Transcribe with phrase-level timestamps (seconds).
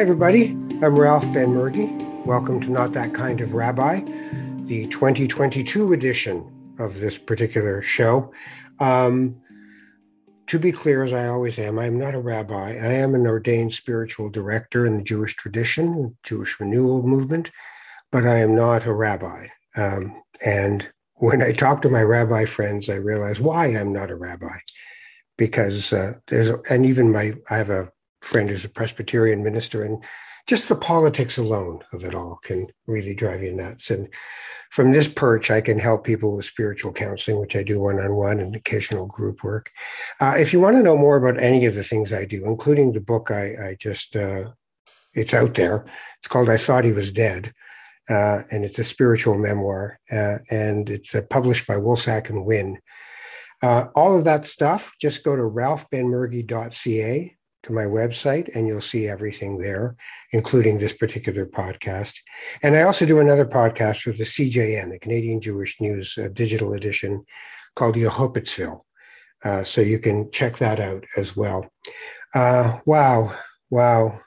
[0.00, 0.52] Hi, everybody.
[0.82, 2.24] I'm Ralph Benmergui.
[2.24, 4.00] Welcome to Not That Kind of Rabbi,
[4.64, 8.32] the 2022 edition of this particular show.
[8.78, 9.36] Um,
[10.46, 12.70] to be clear, as I always am, I'm not a rabbi.
[12.70, 17.50] I am an ordained spiritual director in the Jewish tradition, Jewish renewal movement,
[18.10, 19.48] but I am not a rabbi.
[19.76, 24.16] Um, and when I talk to my rabbi friends, I realize why I'm not a
[24.16, 24.56] rabbi.
[25.36, 30.02] Because uh, there's, and even my, I have a friend who's a Presbyterian minister, and
[30.46, 33.90] just the politics alone of it all can really drive you nuts.
[33.90, 34.08] And
[34.70, 38.14] from this perch, I can help people with spiritual counseling, which I do one on
[38.14, 39.70] one and occasional group work.
[40.20, 42.92] Uh, if you want to know more about any of the things I do, including
[42.92, 44.50] the book I, I just, uh,
[45.14, 45.84] it's out there.
[46.18, 47.52] It's called I Thought He Was Dead.
[48.08, 52.76] Uh, and it's a spiritual memoir, uh, and it's uh, published by Wolsak and Wynne.
[53.62, 59.08] Uh, all of that stuff, just go to ralphbenmergui.ca to my website and you'll see
[59.08, 59.96] everything there,
[60.32, 62.18] including this particular podcast.
[62.62, 66.74] And I also do another podcast with the CJN, the Canadian Jewish News uh, digital
[66.74, 67.24] edition
[67.76, 68.80] called Yehupetzville.
[69.44, 71.70] Uh, so you can check that out as well.
[72.34, 73.34] Uh, wow,
[73.70, 74.20] wow.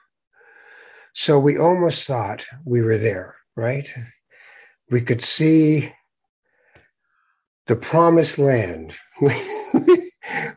[1.12, 3.86] So we almost thought we were there, right?
[4.90, 5.92] We could see
[7.66, 8.94] the promised land.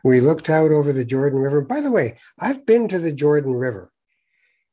[0.04, 1.60] we looked out over the Jordan River.
[1.62, 3.90] By the way, I've been to the Jordan River.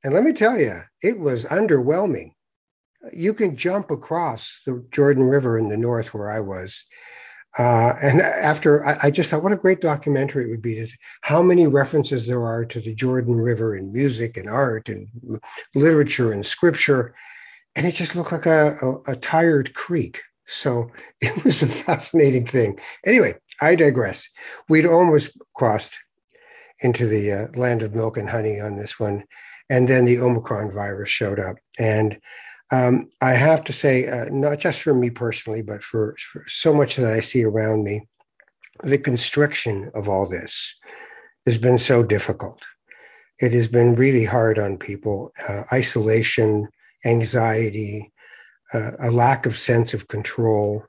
[0.03, 2.31] And let me tell you, it was underwhelming.
[3.13, 6.83] You can jump across the Jordan River in the north where I was.
[7.57, 10.87] Uh, and after I, I, just thought, what a great documentary it would be to
[11.21, 15.07] how many references there are to the Jordan River in music and art and
[15.73, 17.13] literature and scripture.
[17.77, 20.21] And it just looked like a, a, a tired creek.
[20.47, 20.89] So
[21.21, 22.79] it was a fascinating thing.
[23.05, 24.29] Anyway, I digress.
[24.69, 25.99] We'd almost crossed
[26.81, 29.23] into the uh, land of milk and honey on this one.
[29.69, 31.55] And then the Omicron virus showed up.
[31.79, 32.19] And
[32.71, 36.73] um, I have to say, uh, not just for me personally, but for, for, so
[36.73, 38.07] much that I see around me,
[38.83, 40.75] the constriction of all this
[41.45, 42.61] has been so difficult.
[43.39, 45.31] It has been really hard on people.
[45.47, 46.67] Uh, isolation,
[47.05, 48.11] anxiety,
[48.99, 50.85] a lack of sense of control.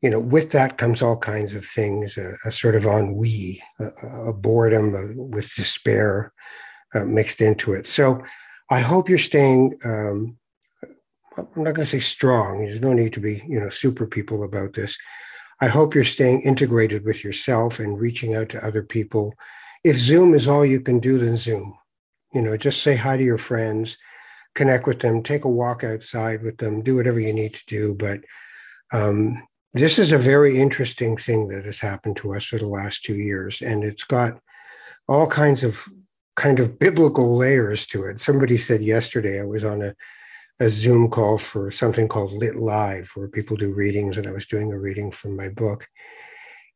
[0.00, 4.28] You know, with that comes all kinds of things, a, a sort of ennui, a,
[4.30, 4.92] a boredom
[5.30, 6.32] with despair
[6.94, 7.86] uh, mixed into it.
[7.86, 8.22] So
[8.70, 10.36] I hope you're staying, um,
[11.36, 12.64] I'm not going to say strong.
[12.64, 14.98] There's no need to be, you know, super people about this.
[15.60, 19.34] I hope you're staying integrated with yourself and reaching out to other people.
[19.84, 21.74] If Zoom is all you can do, then Zoom.
[22.34, 23.96] You know, just say hi to your friends
[24.54, 27.94] connect with them, take a walk outside with them, do whatever you need to do.
[27.94, 28.20] But
[28.92, 29.36] um,
[29.72, 33.16] this is a very interesting thing that has happened to us for the last two
[33.16, 34.38] years, and it's got
[35.08, 35.84] all kinds of
[36.36, 38.20] kind of biblical layers to it.
[38.20, 39.94] Somebody said yesterday I was on a
[40.60, 44.46] a Zoom call for something called Lit Live, where people do readings, and I was
[44.46, 45.86] doing a reading from my book.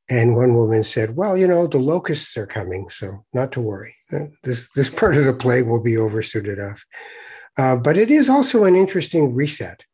[0.08, 3.94] And one woman said, "Well, you know, the locusts are coming, so not to worry.
[4.42, 6.84] This this part of the plague will be over soon enough."
[7.58, 9.84] Uh, but it is also an interesting reset.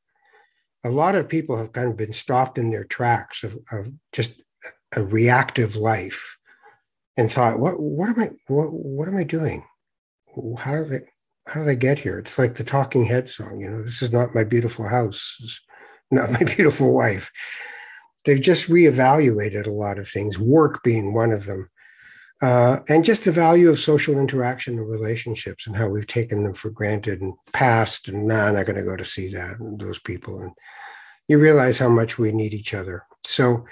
[0.84, 4.42] A lot of people have kind of been stopped in their tracks of, of just
[4.96, 6.36] a reactive life
[7.16, 9.64] and thought, what, what am I, what, what am I doing?
[10.58, 12.18] How did I, how did I get here?
[12.18, 15.62] It's like the Talking Head song, you know, this is not my beautiful house,
[16.10, 17.30] not my beautiful wife.
[18.24, 21.68] They've just reevaluated a lot of things, work being one of them
[22.42, 26.54] uh, and just the value of social interaction and relationships and how we've taken them
[26.54, 30.00] for granted and passed and nah, I'm not going to go to see that those
[30.00, 30.52] people and
[31.28, 33.04] you realize how much we need each other.
[33.24, 33.64] So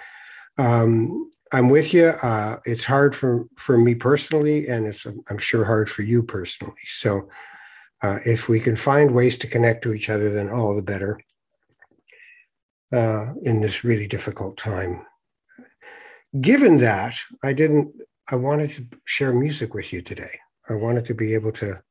[0.56, 2.06] um, I'm with you.
[2.22, 6.72] Uh, it's hard for for me personally, and it's I'm sure hard for you personally.
[6.86, 7.28] So
[8.02, 11.20] uh, if we can find ways to connect to each other, then all the better.
[12.92, 15.06] Uh, in this really difficult time.
[16.40, 17.14] Given that,
[17.44, 17.94] I didn't
[18.30, 20.38] I wanted to share music with you today.
[20.68, 21.82] I wanted to be able to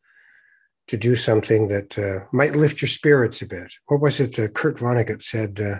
[0.88, 3.72] to do something that uh, might lift your spirits a bit.
[3.88, 4.40] What was it?
[4.40, 5.80] Uh, Kurt Vonnegut said, uh,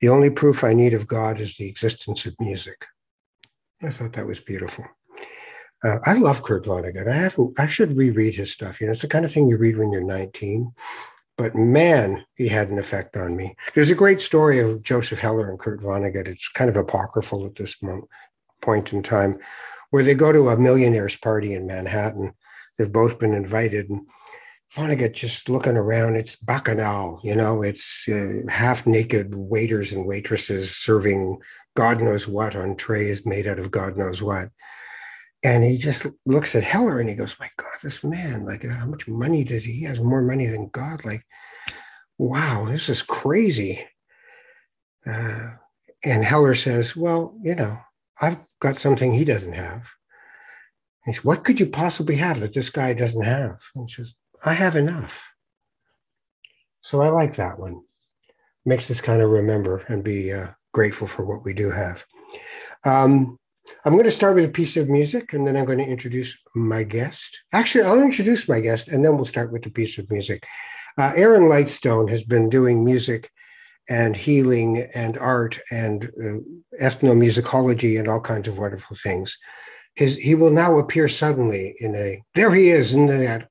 [0.00, 2.86] "The only proof I need of God is the existence of music."
[3.82, 4.84] I thought that was beautiful.
[5.82, 7.08] Uh, I love Kurt Vonnegut.
[7.08, 8.80] I have I should reread his stuff.
[8.80, 10.72] You know, it's the kind of thing you read when you're 19.
[11.38, 13.56] But man, he had an effect on me.
[13.74, 16.28] There's a great story of Joseph Heller and Kurt Vonnegut.
[16.28, 18.08] It's kind of apocryphal at this moment,
[18.62, 19.38] point in time
[19.90, 22.32] where they go to a millionaire's party in Manhattan.
[22.78, 23.90] They've both been invited.
[23.90, 24.06] And
[24.74, 30.74] Vonnegut just looking around, it's bacchanal, you know, it's uh, half naked waiters and waitresses
[30.74, 31.38] serving
[31.76, 34.48] God knows what on trays made out of God knows what.
[35.44, 38.46] and he just looks at Heller and he goes, "My God, this man!
[38.46, 39.72] Like, how much money does he?
[39.72, 41.04] He has more money than God.
[41.04, 41.22] Like,
[42.18, 43.84] wow, this is crazy."
[45.06, 45.50] Uh,
[46.04, 47.78] and Heller says, "Well, you know,
[48.22, 49.90] I've got something he doesn't have."
[51.04, 54.14] He says, "What could you possibly have that this guy doesn't have?" And he says,
[54.44, 55.32] "I have enough."
[56.80, 57.82] So I like that one.
[58.64, 62.04] Makes us kind of remember and be uh, grateful for what we do have.
[62.84, 63.38] Um,
[63.84, 66.36] I'm going to start with a piece of music and then I'm going to introduce
[66.54, 67.42] my guest.
[67.52, 70.44] Actually, I'll introduce my guest and then we'll start with the piece of music.
[70.98, 73.30] Uh, Aaron Lightstone has been doing music
[73.88, 76.38] and healing and art and uh,
[76.80, 79.36] ethnomusicology and all kinds of wonderful things.
[79.94, 83.48] His, he will now appear suddenly in a, there he is in that.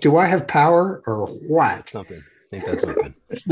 [0.00, 1.88] Do I have power or what?
[1.88, 2.18] Something.
[2.20, 3.14] I think that's something.
[3.28, 3.46] it's,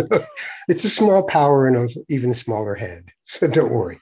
[0.69, 3.05] it's a small power and an even smaller head.
[3.25, 3.99] So don't worry.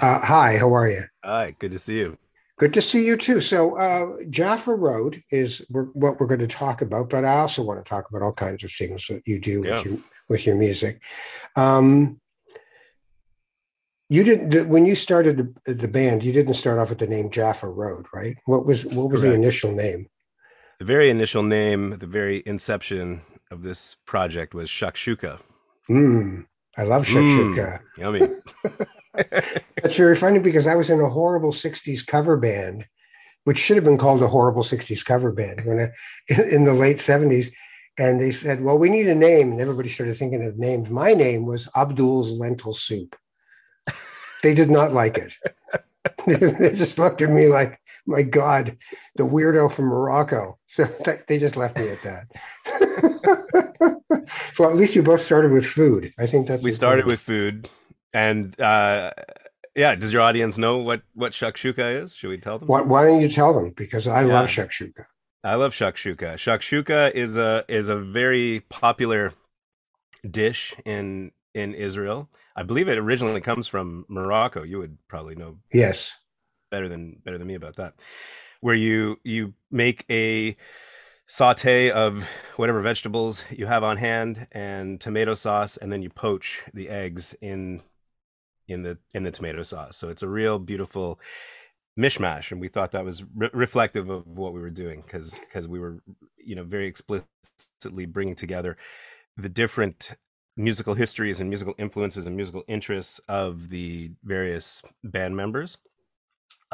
[0.00, 1.02] Uh, hi, how are you?
[1.24, 2.18] Hi, good to see you.
[2.58, 3.40] Good to see you too.
[3.40, 7.84] So, uh, Jaffa Road is what we're going to talk about, but I also want
[7.84, 9.76] to talk about all kinds of things that you do yeah.
[9.76, 9.98] with your
[10.28, 11.02] with your music.
[11.54, 12.20] Um,
[14.08, 16.22] you didn't when you started the, the, band.
[16.22, 18.36] You didn't start off with the name Jaffa Road, right?
[18.44, 19.32] What was what was Correct.
[19.32, 20.08] the initial name?
[20.78, 25.40] The very initial name, the very inception of this project was Shakshuka.
[25.90, 26.44] Mm,
[26.76, 27.80] I love Shakshuka.
[27.80, 28.28] Mm, yummy.
[29.82, 32.86] That's very funny because I was in a horrible 60s cover band,
[33.44, 36.98] which should have been called a horrible 60s cover band when I, in the late
[36.98, 37.50] 70s.
[37.98, 39.52] And they said, well, we need a name.
[39.52, 40.90] And everybody started thinking of names.
[40.90, 43.16] My name was Abdul's Lentil Soup.
[44.42, 45.34] They did not like it.
[46.26, 48.76] they just looked at me like, my God,
[49.16, 50.58] the weirdo from Morocco.
[50.68, 50.84] So
[51.28, 52.26] they just left me at that.
[54.58, 56.12] well, at least you both started with food.
[56.18, 57.70] I think that's we started with food,
[58.12, 59.12] and uh,
[59.74, 59.94] yeah.
[59.94, 62.14] Does your audience know what what shakshuka is?
[62.14, 62.68] Should we tell them?
[62.68, 63.72] Why, why don't you tell them?
[63.76, 64.34] Because I yeah.
[64.34, 65.04] love shakshuka.
[65.46, 66.34] I love shakshuka.
[66.34, 69.32] Shakshuka is a is a very popular
[70.28, 72.28] dish in in Israel.
[72.56, 74.64] I believe it originally comes from Morocco.
[74.64, 75.58] You would probably know.
[75.72, 76.12] Yes.
[76.72, 77.94] Better than better than me about that.
[78.60, 80.56] Where you you make a
[81.28, 86.64] saute of whatever vegetables you have on hand and tomato sauce and then you poach
[86.74, 87.82] the eggs in
[88.68, 91.18] in the in the tomato sauce so it's a real beautiful
[91.98, 95.66] mishmash and we thought that was re- reflective of what we were doing because because
[95.66, 96.02] we were
[96.36, 98.76] you know very explicitly bringing together
[99.36, 100.12] the different
[100.56, 105.78] musical histories and musical influences and musical interests of the various band members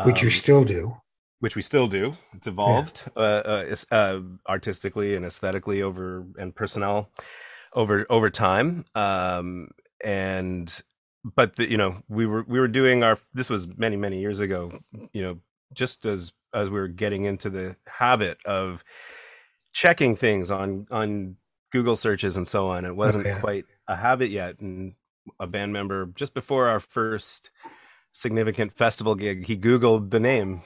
[0.05, 0.97] which um, you still do
[1.43, 2.15] which we still do.
[2.35, 3.23] It's evolved yeah.
[3.23, 7.11] uh, uh, uh, artistically and aesthetically over and personnel
[7.73, 8.85] over over time.
[8.95, 9.71] Um,
[10.05, 10.81] and
[11.25, 14.41] but the, you know we were we were doing our this was many many years
[14.41, 14.73] ago.
[15.13, 15.39] You know,
[15.75, 18.85] just as as we were getting into the habit of
[19.73, 21.37] checking things on on
[21.71, 22.85] Google searches and so on.
[22.85, 23.41] It oh, wasn't oh, yeah.
[23.41, 24.95] quite a habit yet, and
[25.39, 27.51] a band member just before our first
[28.13, 30.63] significant festival gig, he Googled the name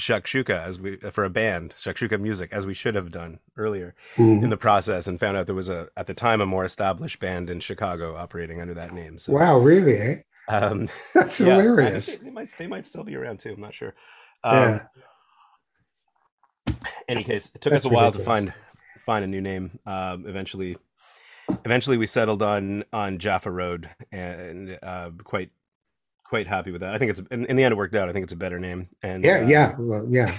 [0.00, 4.42] shakshuka as we for a band shakshuka music as we should have done earlier mm.
[4.42, 7.20] in the process and found out there was a at the time a more established
[7.20, 10.16] band in chicago operating under that name so wow really eh?
[10.48, 13.94] um, that's yeah, hilarious they might they might still be around too i'm not sure
[14.42, 14.80] um,
[16.66, 16.74] yeah.
[17.08, 18.26] any case it took that's us a while ridiculous.
[18.26, 18.54] to find
[19.06, 20.76] find a new name um, eventually
[21.64, 25.50] eventually we settled on on jaffa road and uh, quite
[26.34, 26.92] quite happy with that.
[26.92, 28.08] I think it's in, in, the end it worked out.
[28.08, 28.88] I think it's a better name.
[29.04, 30.36] And yeah, uh, yeah, well, yeah,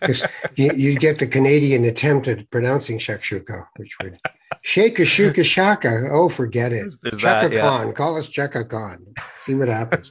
[0.00, 0.24] because
[0.56, 4.18] you, you, get the Canadian attempt at pronouncing shakshuka, which would
[4.62, 6.08] shake a shuka shaka.
[6.10, 6.90] Oh, forget it.
[7.18, 7.60] Chaka yeah.
[7.60, 9.04] Khan, call us Chaka Khan.
[9.36, 10.10] See what happens.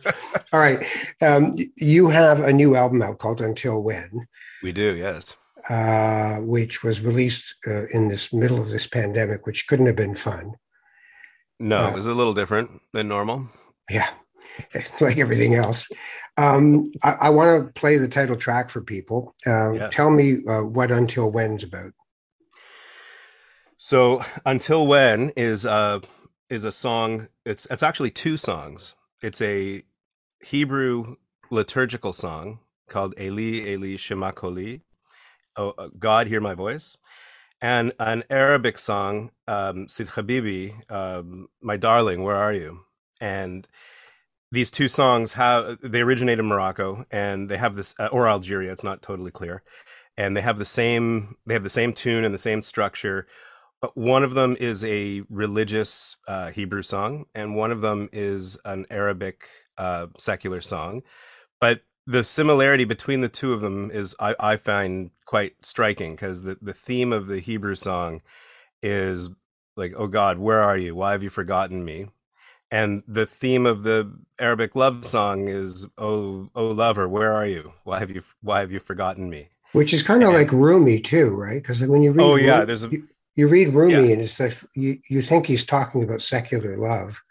[0.54, 0.86] All right,
[1.24, 4.28] um, you have a new album out called Until When.
[4.62, 5.36] We do, yes.
[5.72, 10.16] Uh, which was released uh, in this middle of this pandemic, which couldn't have been
[10.16, 10.54] fun.
[11.60, 13.48] No, it uh, was a little different than normal.
[13.90, 14.10] Yeah,
[15.02, 15.88] like everything else.
[16.38, 19.36] Um, I, I want to play the title track for people.
[19.46, 19.90] Uh, yeah.
[19.90, 21.92] Tell me uh, what Until When's about.
[23.78, 26.00] So Until When is uh
[26.50, 27.28] is a song.
[27.46, 28.96] It's it's actually two songs.
[29.22, 29.84] It's a
[30.42, 31.16] Hebrew
[31.50, 34.82] liturgical song called Eli Eli Shema Koli,
[35.56, 36.98] oh, uh, God hear my voice,
[37.62, 42.82] and an Arabic song, um, Sid Habibi, um, my darling, where are you?
[43.22, 43.68] And
[44.54, 48.72] these two songs have they originate in Morocco and they have this uh, or Algeria.
[48.72, 49.64] It's not totally clear,
[50.16, 53.26] and they have the same they have the same tune and the same structure.
[53.82, 58.56] But one of them is a religious uh, Hebrew song, and one of them is
[58.64, 59.48] an Arabic
[59.80, 61.02] uh, secular song.
[61.60, 66.44] But the similarity between the two of them is I, I find quite striking because
[66.44, 68.22] the, the theme of the Hebrew song
[68.84, 69.30] is
[69.76, 70.94] like, oh God, where are you?
[70.94, 72.10] Why have you forgotten me?
[72.74, 77.72] And the theme of the Arabic love song is, oh, oh lover, where are you?
[77.84, 79.50] Why have you why have you forgotten me?
[79.74, 81.62] Which is kind of like Rumi too, right?
[81.62, 84.13] Because when you read, oh yeah, there's a, you, you read Rumi yeah.
[84.13, 87.22] and it's like you, you think he's talking about secular love,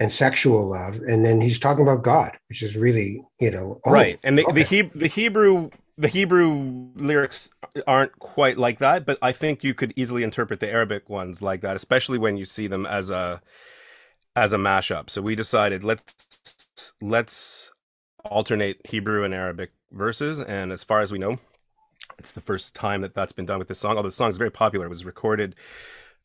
[0.00, 3.92] and sexual love, and then he's talking about God, which is really you know oh,
[3.92, 4.18] right.
[4.24, 4.54] And the okay.
[4.54, 7.50] the, he, the Hebrew the Hebrew lyrics
[7.86, 11.60] aren't quite like that, but I think you could easily interpret the Arabic ones like
[11.60, 13.40] that, especially when you see them as a
[14.42, 15.10] as a mashup.
[15.10, 17.72] So we decided let's let's
[18.24, 21.38] alternate Hebrew and Arabic verses, and as far as we know,
[22.18, 23.96] it's the first time that that's been done with this song.
[23.96, 25.54] Although the song is very popular, it was recorded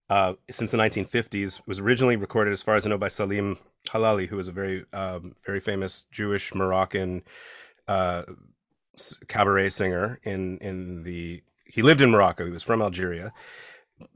[0.10, 1.60] uh, since the 1950s.
[1.60, 3.58] It was originally recorded, as far as I know, by Salim
[3.90, 7.24] Halali, who was a very, um, very famous Jewish Moroccan
[7.88, 8.24] uh,
[9.28, 10.20] cabaret singer.
[10.24, 12.46] In in the he lived in Morocco.
[12.46, 13.34] He was from Algeria.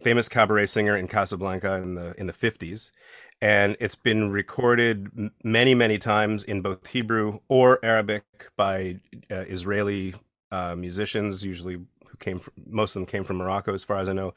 [0.01, 2.91] Famous cabaret singer in Casablanca in the in the 50s,
[3.41, 8.23] and it's been recorded many many times in both Hebrew or Arabic
[8.55, 10.15] by uh, Israeli
[10.51, 14.09] uh, musicians, usually who came from, most of them came from Morocco, as far as
[14.09, 14.33] I know.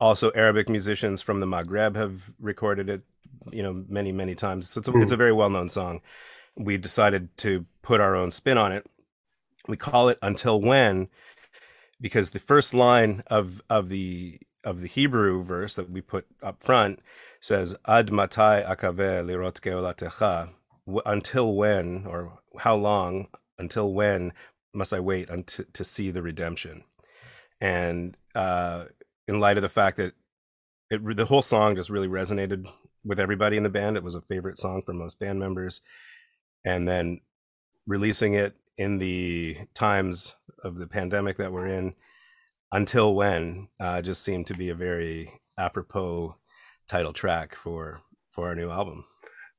[0.00, 3.02] Also, Arabic musicians from the Maghreb have recorded it,
[3.50, 4.68] you know, many, many times.
[4.68, 5.02] So it's a, mm.
[5.02, 6.00] it's a very well known song.
[6.56, 8.86] We decided to put our own spin on it.
[9.66, 11.08] We call it "Until When,"
[12.00, 16.62] because the first line of of the of the Hebrew verse that we put up
[16.62, 17.00] front
[17.40, 20.50] says "Ad matai akave lirot geolatecha."
[21.06, 23.28] Until when, or how long?
[23.58, 24.32] Until when
[24.74, 26.84] must I wait to see the redemption?
[27.60, 28.86] And uh,
[29.26, 30.12] in light of the fact that
[30.90, 32.68] it, the whole song just really resonated
[33.04, 33.96] with everybody in the band.
[33.96, 35.80] It was a favorite song for most band members.
[36.64, 37.20] And then
[37.86, 41.94] releasing it in the times of the pandemic that we're in,
[42.74, 46.36] until when, uh, just seemed to be a very apropos
[46.88, 48.00] title track for
[48.30, 49.04] for our new album.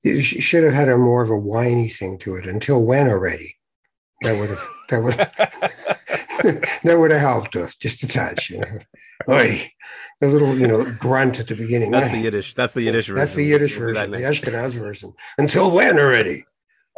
[0.04, 2.46] You should have had a more of a whiny thing to it.
[2.46, 3.58] Until when already?
[4.22, 5.14] That would have that would
[6.84, 8.50] that would have helped us just a touch.
[8.50, 8.80] You know?
[10.22, 11.92] A little, you know, grunt at the beginning.
[11.92, 12.54] That's the Yiddish.
[12.54, 13.20] That's the Yiddish version.
[13.20, 15.14] That's the Yiddish version, the Ashkenaz version.
[15.38, 16.44] Until when already?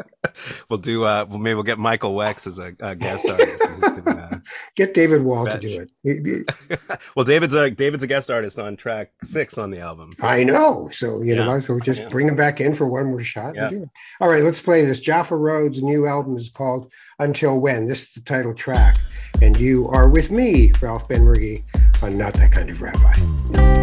[0.70, 1.04] we'll do.
[1.04, 3.64] uh well, Maybe we'll get Michael Wex as a, a guest artist.
[3.82, 4.40] Can, uh,
[4.76, 7.00] get David Wall to do it.
[7.16, 10.12] well, David's a David's a guest artist on track six on the album.
[10.22, 10.90] I know.
[10.92, 11.46] So you yeah.
[11.46, 12.10] know, so just yeah.
[12.10, 13.56] bring him back in for one more shot.
[13.56, 13.72] Yeah.
[14.22, 15.00] All right, let's play this.
[15.00, 17.88] Jaffa Road's new album is called Until When.
[17.88, 18.98] This is the title track.
[19.42, 21.64] And you are with me, Ralph Benmergui,
[22.02, 23.77] on Not That Kind of Rabbi.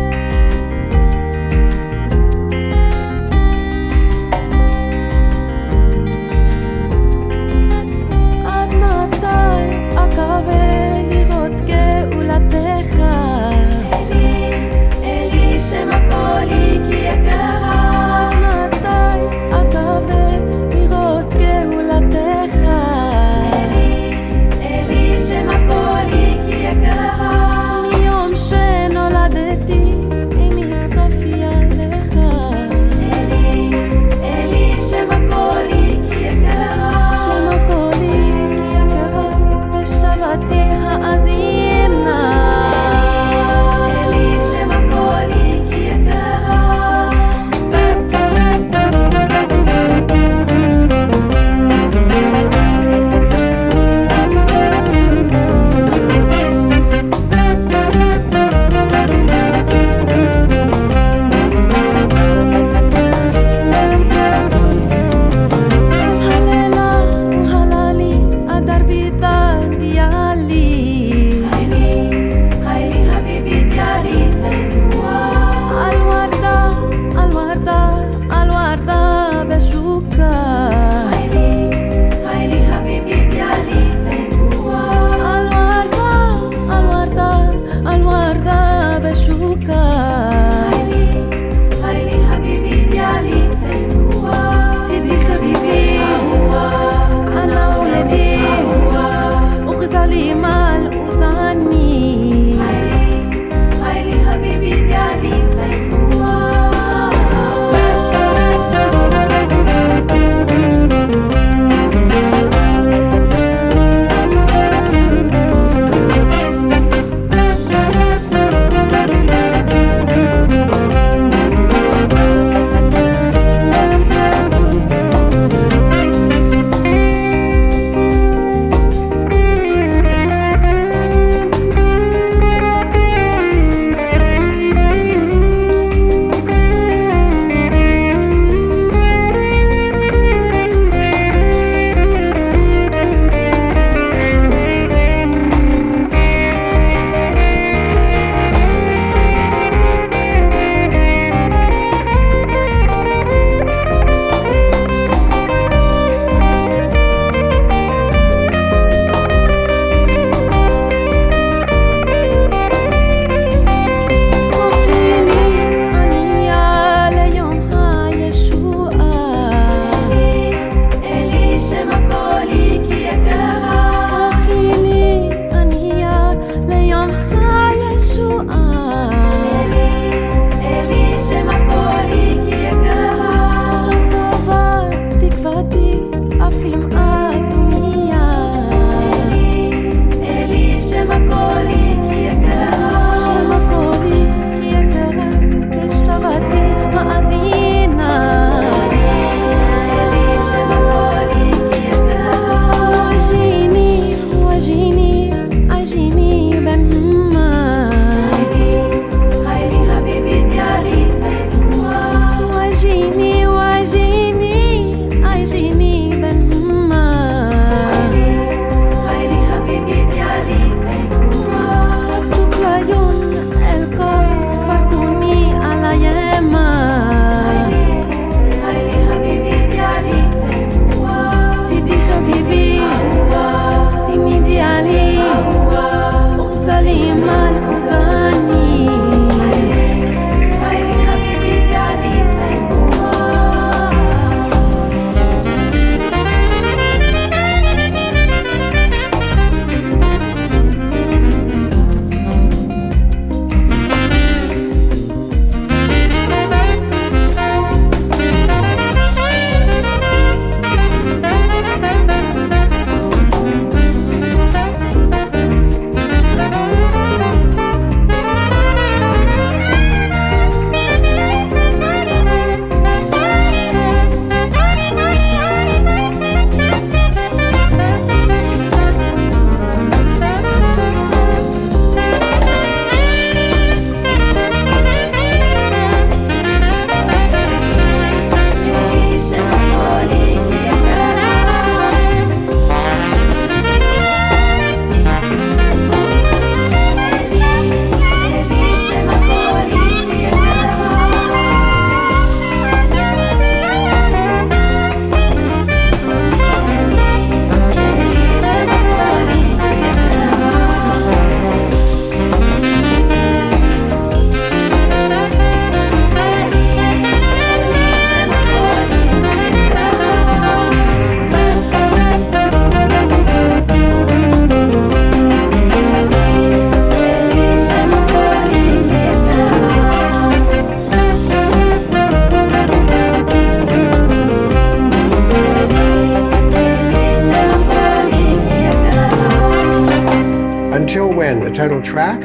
[341.85, 342.23] Track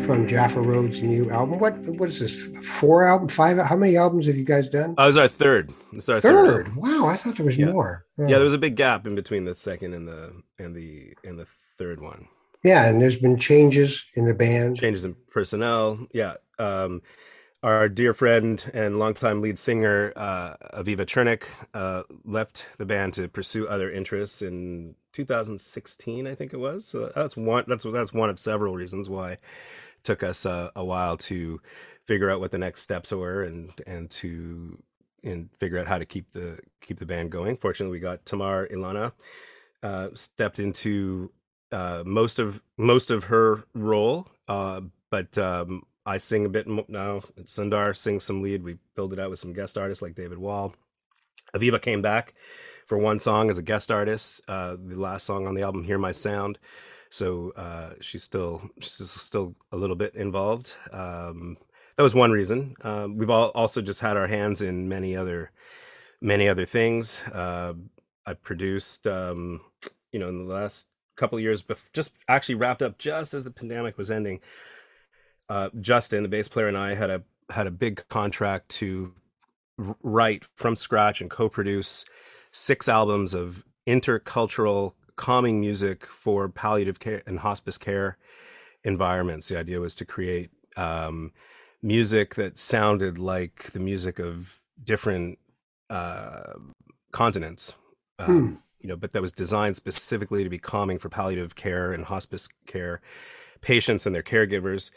[0.00, 1.58] from Jaffa Road's new album.
[1.58, 2.58] What what is this?
[2.66, 3.56] Four album, five?
[3.58, 4.94] How many albums have you guys done?
[4.98, 5.72] Oh, it was our third.
[5.92, 6.66] It's our third.
[6.66, 6.76] third.
[6.76, 7.66] Wow, I thought there was yeah.
[7.66, 8.04] more.
[8.18, 8.26] Oh.
[8.26, 11.38] Yeah, there was a big gap in between the second and the and the and
[11.38, 11.46] the
[11.78, 12.26] third one.
[12.64, 14.76] Yeah, and there's been changes in the band.
[14.76, 16.04] Changes in personnel.
[16.12, 16.34] Yeah.
[16.58, 17.00] Um,
[17.66, 23.26] our dear friend and longtime lead singer uh, Aviva Chernik uh, left the band to
[23.26, 26.86] pursue other interests in 2016, I think it was.
[26.86, 27.64] So that's one.
[27.66, 29.40] That's that's one of several reasons why it
[30.04, 31.60] took us uh, a while to
[32.06, 34.80] figure out what the next steps were and and to
[35.24, 37.56] and figure out how to keep the keep the band going.
[37.56, 39.10] Fortunately, we got Tamar Ilana
[39.82, 41.32] uh, stepped into
[41.72, 47.20] uh, most of most of her role, uh, but um, I sing a bit now.
[47.44, 48.62] Sundar sings some lead.
[48.62, 50.72] We filled it out with some guest artists like David Wall.
[51.54, 52.34] Aviva came back
[52.86, 54.40] for one song as a guest artist.
[54.48, 56.58] Uh, the last song on the album, "Hear My Sound."
[57.10, 60.74] So uh, she's still she's still a little bit involved.
[60.92, 61.56] Um,
[61.96, 62.74] that was one reason.
[62.82, 65.50] Um, we've all also just had our hands in many other
[66.20, 67.22] many other things.
[67.32, 67.74] Uh,
[68.26, 69.60] I produced, um,
[70.12, 73.50] you know, in the last couple years, but just actually wrapped up just as the
[73.50, 74.40] pandemic was ending.
[75.48, 79.14] Uh, Justin, the bass player, and I had a had a big contract to
[80.02, 82.04] write from scratch and co-produce
[82.50, 88.16] six albums of intercultural calming music for palliative care and hospice care
[88.84, 89.48] environments.
[89.48, 91.32] The idea was to create um,
[91.82, 95.38] music that sounded like the music of different
[95.90, 96.54] uh,
[97.12, 97.76] continents.
[98.18, 98.54] Um, hmm.
[98.80, 102.48] You know, but that was designed specifically to be calming for palliative care and hospice
[102.66, 103.00] care
[103.60, 104.90] patients and their caregivers.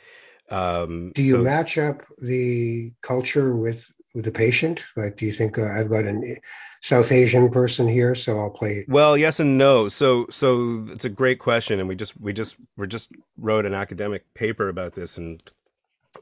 [0.49, 3.85] Um, do you so, match up the culture with,
[4.15, 4.85] with the patient?
[4.95, 6.39] Like, do you think uh, I've got a
[6.81, 8.85] South Asian person here, so I'll play?
[8.87, 9.89] Well, yes and no.
[9.89, 13.73] So, so it's a great question, and we just we just we just wrote an
[13.73, 15.41] academic paper about this, and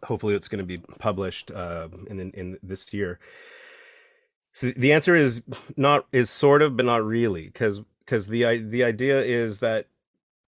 [0.03, 3.19] hopefully it's going to be published uh, in in this year.
[4.51, 5.43] So the answer is
[5.77, 9.87] not is sort of, but not really, because because the the idea is that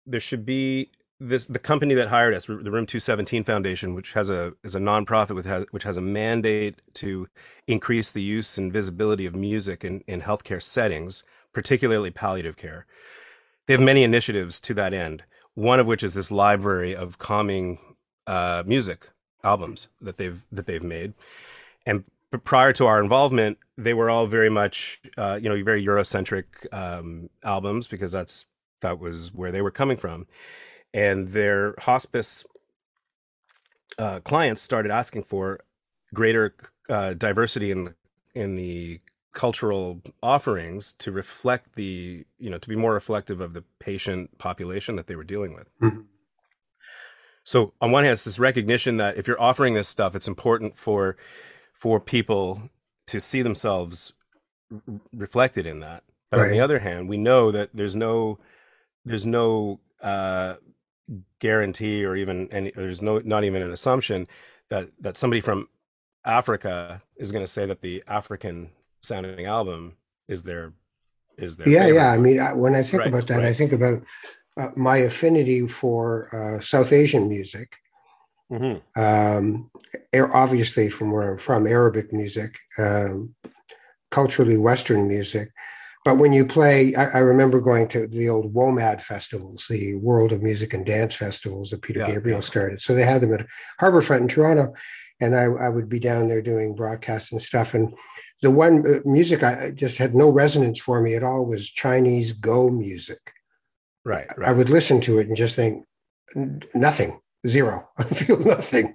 [0.05, 4.30] there should be this the company that hired us, the Room 217 Foundation, which has
[4.30, 7.28] a is a nonprofit with which has a mandate to
[7.67, 11.23] increase the use and visibility of music in, in healthcare settings,
[11.54, 12.86] particularly palliative care.
[13.65, 15.23] They have many initiatives to that end.
[15.54, 17.80] One of which is this library of calming
[18.28, 19.10] uh, music
[19.43, 21.13] albums that they've that they've made,
[21.86, 22.04] and
[22.43, 27.30] prior to our involvement, they were all very much uh, you know very Eurocentric um,
[27.41, 28.47] albums because that's
[28.82, 30.28] that was where they were coming from
[30.95, 32.45] and their hospice
[33.99, 35.60] uh, clients started asking for
[36.13, 36.55] greater
[36.89, 37.95] uh, diversity in the
[38.34, 38.99] in the
[39.34, 44.95] cultural offerings to reflect the you know to be more reflective of the patient population
[44.95, 45.67] that they were dealing with.
[45.81, 46.01] Mm-hmm.
[47.43, 50.77] So on one hand, it's this recognition that if you're offering this stuff, it's important
[50.77, 51.17] for
[51.73, 52.69] for people
[53.08, 54.13] to see themselves
[54.71, 54.79] r-
[55.13, 56.03] reflected in that.
[56.31, 56.45] But right.
[56.45, 58.39] on the other hand, we know that there's no
[59.03, 60.55] there's no uh,
[61.39, 64.27] guarantee or even any there's no not even an assumption
[64.69, 65.67] that that somebody from
[66.25, 69.93] Africa is going to say that the African sounding album
[70.27, 70.73] is their
[71.37, 71.95] is their yeah favorite.
[71.95, 73.45] yeah I mean when I think right, about that right.
[73.45, 74.01] I think about
[74.57, 77.75] uh, my affinity for uh, South Asian music.
[78.51, 78.99] Mm-hmm.
[78.99, 79.71] Um,
[80.33, 83.35] obviously, from where I'm from, Arabic music, um,
[84.11, 85.51] culturally Western music,
[86.05, 90.31] but when you play, I, I, remember going to the old WOMAD festivals, the World
[90.31, 92.43] of Music and Dance festivals that Peter yeah, Gabriel yeah.
[92.43, 92.79] started.
[92.79, 93.47] So they had them at
[93.81, 94.75] Harbourfront in Toronto,
[95.19, 97.73] and I, I, would be down there doing broadcasts and stuff.
[97.73, 97.97] And
[98.43, 102.33] the one uh, music I just had no resonance for me at all was Chinese
[102.33, 103.33] Go music.
[104.05, 104.47] Right, right.
[104.47, 105.85] I would listen to it and just think
[106.75, 107.89] nothing, zero.
[107.97, 108.93] I feel nothing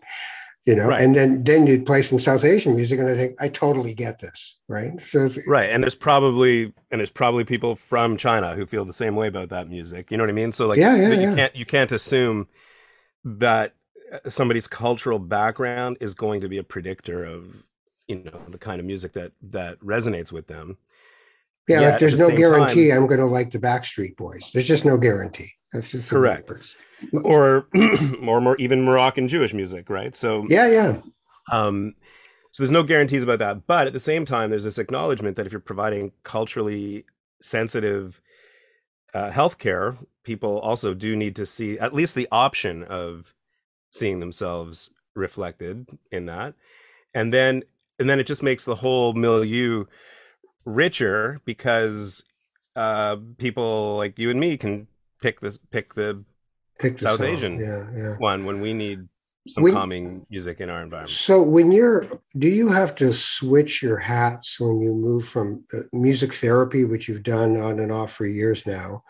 [0.66, 1.02] you know right.
[1.02, 4.18] and then then you'd play some south asian music and i think i totally get
[4.20, 8.66] this right so if, right and there's probably and there's probably people from china who
[8.66, 10.94] feel the same way about that music you know what i mean so like yeah,
[10.94, 11.34] yeah, you yeah.
[11.34, 12.46] can't you can't assume
[13.24, 13.74] that
[14.12, 17.66] uh, somebody's cultural background is going to be a predictor of
[18.06, 20.76] you know the kind of music that that resonates with them
[21.68, 24.50] yeah like there's the no guarantee time, i'm going to like the backstreet boys.
[24.52, 25.50] There's just no guarantee.
[25.72, 26.50] That's just correct.
[27.12, 27.66] or
[28.22, 30.14] or more even Moroccan Jewish music, right?
[30.14, 31.00] So yeah, yeah.
[31.52, 31.94] Um,
[32.52, 35.46] so there's no guarantees about that, but at the same time, there's this acknowledgement that
[35.46, 37.04] if you're providing culturally
[37.40, 38.20] sensitive
[39.14, 43.34] uh, healthcare, people also do need to see at least the option of
[43.92, 46.54] seeing themselves reflected in that,
[47.14, 47.62] and then
[47.98, 49.84] and then it just makes the whole milieu
[50.64, 52.22] richer because
[52.76, 54.86] uh, people like you and me can
[55.22, 56.24] pick this pick the
[56.78, 57.26] picked a South song.
[57.26, 58.16] Asian Yeah, yeah.
[58.18, 59.08] one when we need
[59.48, 61.10] some When- calming music in our environment.
[61.10, 62.06] So when you're,
[62.38, 67.08] do you have to switch your hats when you move from uh, music therapy, which
[67.08, 69.02] you've done on and off for years now?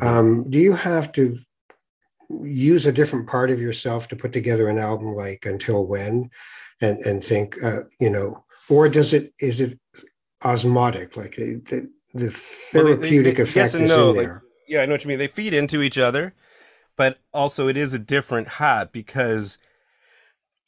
[0.00, 0.06] Mhm.
[0.06, 1.36] Um, do you have to
[2.30, 6.30] use a different part of yourself to put together an album like Until When,
[6.80, 9.78] and and think, uh, you know, or does it is it
[10.44, 12.42] osmotic, like the the, the
[12.74, 14.28] Well, they- they- therapeutic effect yes and is no, in like-?
[14.68, 15.18] Yeah, I know what you mean.
[15.18, 16.34] They feed into each other,
[16.96, 19.58] but also it is a different hat because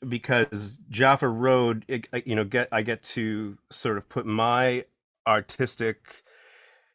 [0.07, 4.85] because Jaffa Road, it, you know, get I get to sort of put my
[5.27, 6.23] artistic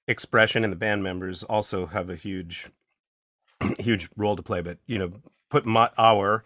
[0.08, 2.68] expression, and the band members also have a huge
[3.80, 4.62] huge role to play.
[4.62, 5.12] But you know,
[5.50, 6.44] put my our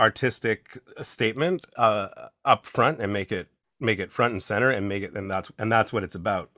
[0.00, 2.08] artistic statement uh,
[2.44, 3.48] up front and make it
[3.84, 6.50] make it front and center and make it and that's and that's what it's about.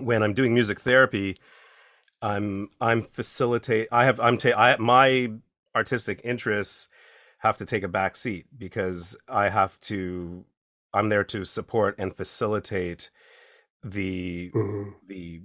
[0.00, 1.38] When I'm doing music therapy,
[2.22, 3.88] I'm I'm facilitate.
[3.92, 5.32] I have I'm ta- I my
[5.74, 6.88] artistic interests
[7.38, 10.44] have to take a back seat because I have to.
[10.92, 13.10] I'm there to support and facilitate
[13.82, 14.94] the Mhm.
[15.06, 15.42] the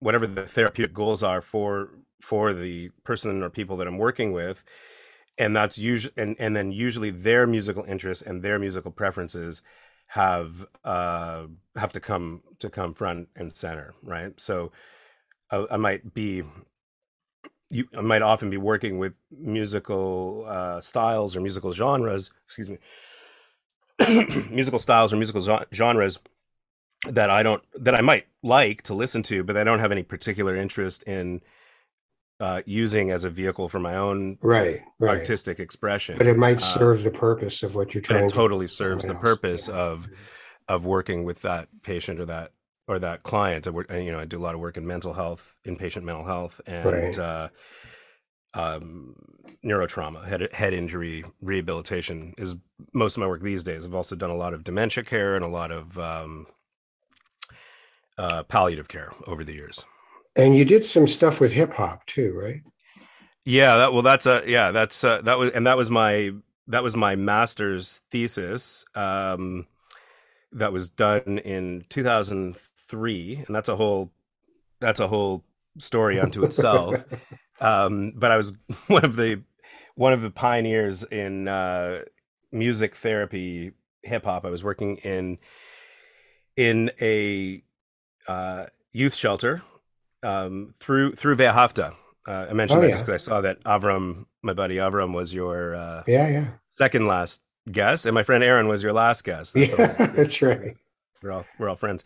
[0.00, 1.90] whatever the therapeutic goals are for
[2.22, 4.64] for the person or people that I'm working with
[5.38, 9.62] and that's usually and, and then usually their musical interests and their musical preferences
[10.10, 11.46] have uh
[11.76, 14.38] have to come to come front and center right?
[14.40, 14.72] So
[15.50, 16.42] I, I might be
[17.70, 22.78] you I might often be working with musical uh styles or musical genres excuse me
[24.50, 26.18] musical styles or musical gen- genres
[27.08, 30.02] that I don't that I might like to listen to, but I don't have any
[30.02, 31.40] particular interest in
[32.40, 35.20] uh, using as a vehicle for my own Right, right.
[35.20, 36.16] artistic expression.
[36.18, 39.04] But it might Uh, serve the purpose of what you're trying it to totally serves
[39.04, 39.20] the else.
[39.22, 39.74] purpose Yeah.
[39.74, 40.08] of
[40.68, 42.52] of working with that patient or that
[42.86, 43.66] or that client.
[43.66, 46.24] I work, you know, I do a lot of work in mental health, inpatient mental
[46.24, 47.18] health, and Right.
[47.18, 47.48] uh,
[48.54, 49.14] um,
[49.64, 52.56] neurotrauma, head head injury rehabilitation is
[52.92, 53.84] most of my work these days.
[53.84, 56.46] I've also done a lot of dementia care and a lot of um,
[58.18, 59.84] uh, palliative care over the years.
[60.36, 62.62] And you did some stuff with hip hop too, right?
[63.44, 66.32] Yeah, that well, that's a yeah, that's uh, that was and that was my
[66.68, 68.84] that was my master's thesis.
[68.94, 69.64] Um,
[70.52, 74.12] that was done in 2003, and that's a whole
[74.80, 75.44] that's a whole
[75.78, 76.96] story unto itself.
[77.60, 78.52] um, but I was
[78.88, 79.42] one of the
[79.94, 82.02] one of the pioneers in uh,
[82.52, 84.44] music therapy, hip hop.
[84.44, 85.38] I was working in
[86.56, 87.62] in a
[88.28, 89.62] uh, youth shelter
[90.22, 91.94] um, through through Ve'ahavta.
[92.26, 92.94] Uh, I mentioned Oh, that yeah.
[92.96, 97.42] because I saw that Avram, my buddy Avram, was your uh, yeah, yeah, second last
[97.70, 99.54] guest, and my friend Aaron was your last guest.
[99.54, 99.96] That's yeah.
[99.98, 100.06] all.
[100.14, 100.76] That's right.
[101.22, 102.04] We're all we're all friends.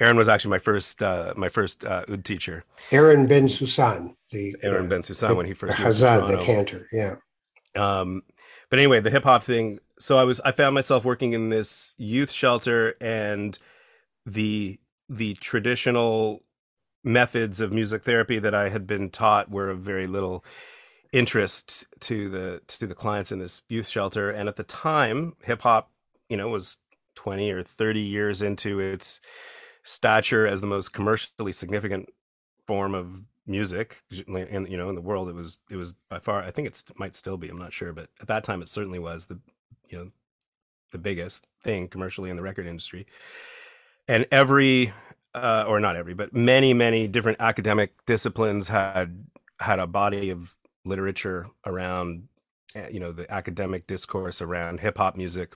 [0.00, 2.62] Aaron was actually my first uh, my first uh, Oud teacher.
[2.92, 6.86] Aaron Bensoussan, the Aaron Bensoussan when he the first to the cantor.
[6.92, 7.16] Yeah,
[7.74, 8.22] Um,
[8.70, 9.80] but anyway, the hip hop thing.
[9.98, 13.58] So I was I found myself working in this youth shelter, and
[14.26, 16.40] the the traditional
[17.04, 20.44] methods of music therapy that I had been taught were of very little
[21.12, 24.30] interest to the to the clients in this youth shelter.
[24.30, 25.90] And at the time, hip hop,
[26.28, 26.76] you know, was
[27.14, 29.20] twenty or thirty years into its
[29.84, 32.08] stature as the most commercially significant
[32.66, 36.42] form of music and you know in the world it was it was by far
[36.42, 38.98] i think it might still be i'm not sure but at that time it certainly
[38.98, 39.38] was the
[39.90, 40.10] you know
[40.92, 43.04] the biggest thing commercially in the record industry
[44.08, 44.94] and every
[45.34, 49.26] uh, or not every but many many different academic disciplines had
[49.60, 52.28] had a body of literature around
[52.76, 55.54] uh, you know the academic discourse around hip hop music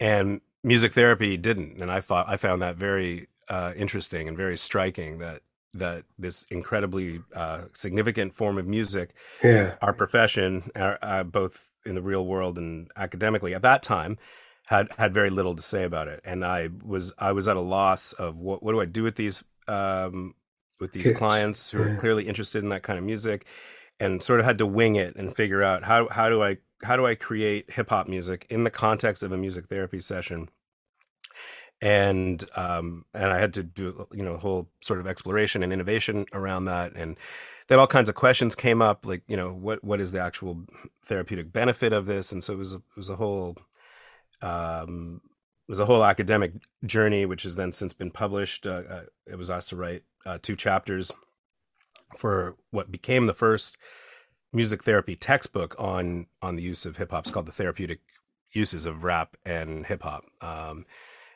[0.00, 4.56] and music therapy didn't and i thought i found that very uh, interesting and very
[4.56, 9.10] striking that that this incredibly uh, significant form of music
[9.42, 9.74] yeah.
[9.82, 14.18] our profession uh, uh, both in the real world and academically at that time
[14.70, 16.20] had had very little to say about it.
[16.24, 19.16] And i was i was at a loss of what what do i do with
[19.16, 20.34] these um
[20.78, 21.18] with these Kids.
[21.18, 23.46] clients who are clearly interested in that kind of music
[23.98, 26.96] and sort of had to wing it and figure out how how do i how
[26.96, 30.48] do i create hip hop music in the context of a music therapy session?
[31.82, 35.72] And um and i had to do you know a whole sort of exploration and
[35.72, 36.92] innovation around that.
[36.94, 37.18] And
[37.66, 40.62] then all kinds of questions came up like you know what what is the actual
[41.04, 42.30] therapeutic benefit of this?
[42.30, 43.56] And so it was a, it was a whole
[44.42, 46.52] um it was a whole academic
[46.84, 48.66] journey which has then since been published.
[48.66, 51.12] Uh, uh, it was asked to write uh, two chapters
[52.16, 53.78] for what became the first
[54.52, 57.22] music therapy textbook on on the use of hip hop.
[57.24, 58.00] It's called the therapeutic
[58.52, 60.24] uses of rap and hip hop.
[60.40, 60.86] Um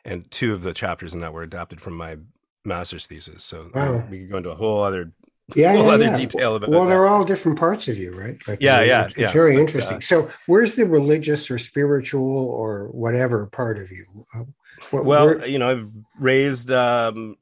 [0.03, 2.17] and two of the chapters in that were adapted from my
[2.65, 3.43] master's thesis.
[3.43, 4.05] So Wow.
[4.09, 5.13] we could go into a whole other
[5.55, 6.17] yeah, yeah, other yeah.
[6.17, 6.89] detail about well that.
[6.89, 9.31] they're all different parts of you right like Yeah, it's- yeah, it's, yeah.
[9.31, 14.05] very But, interesting uh, so where's the religious or spiritual or whatever part of you
[14.35, 14.43] Uh,
[14.91, 15.87] what- well where- you know i've
[16.19, 17.35] raised um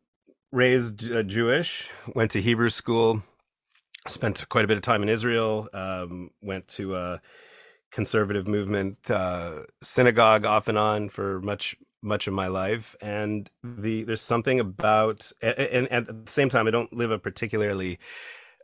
[0.51, 3.21] raised uh, jewish went to hebrew school
[4.07, 7.21] spent quite a bit of time in israel um went to a
[7.91, 14.03] conservative movement uh synagogue off and on for much much of my life and the
[14.03, 17.97] there's something about and, and at the same time i don't live a particularly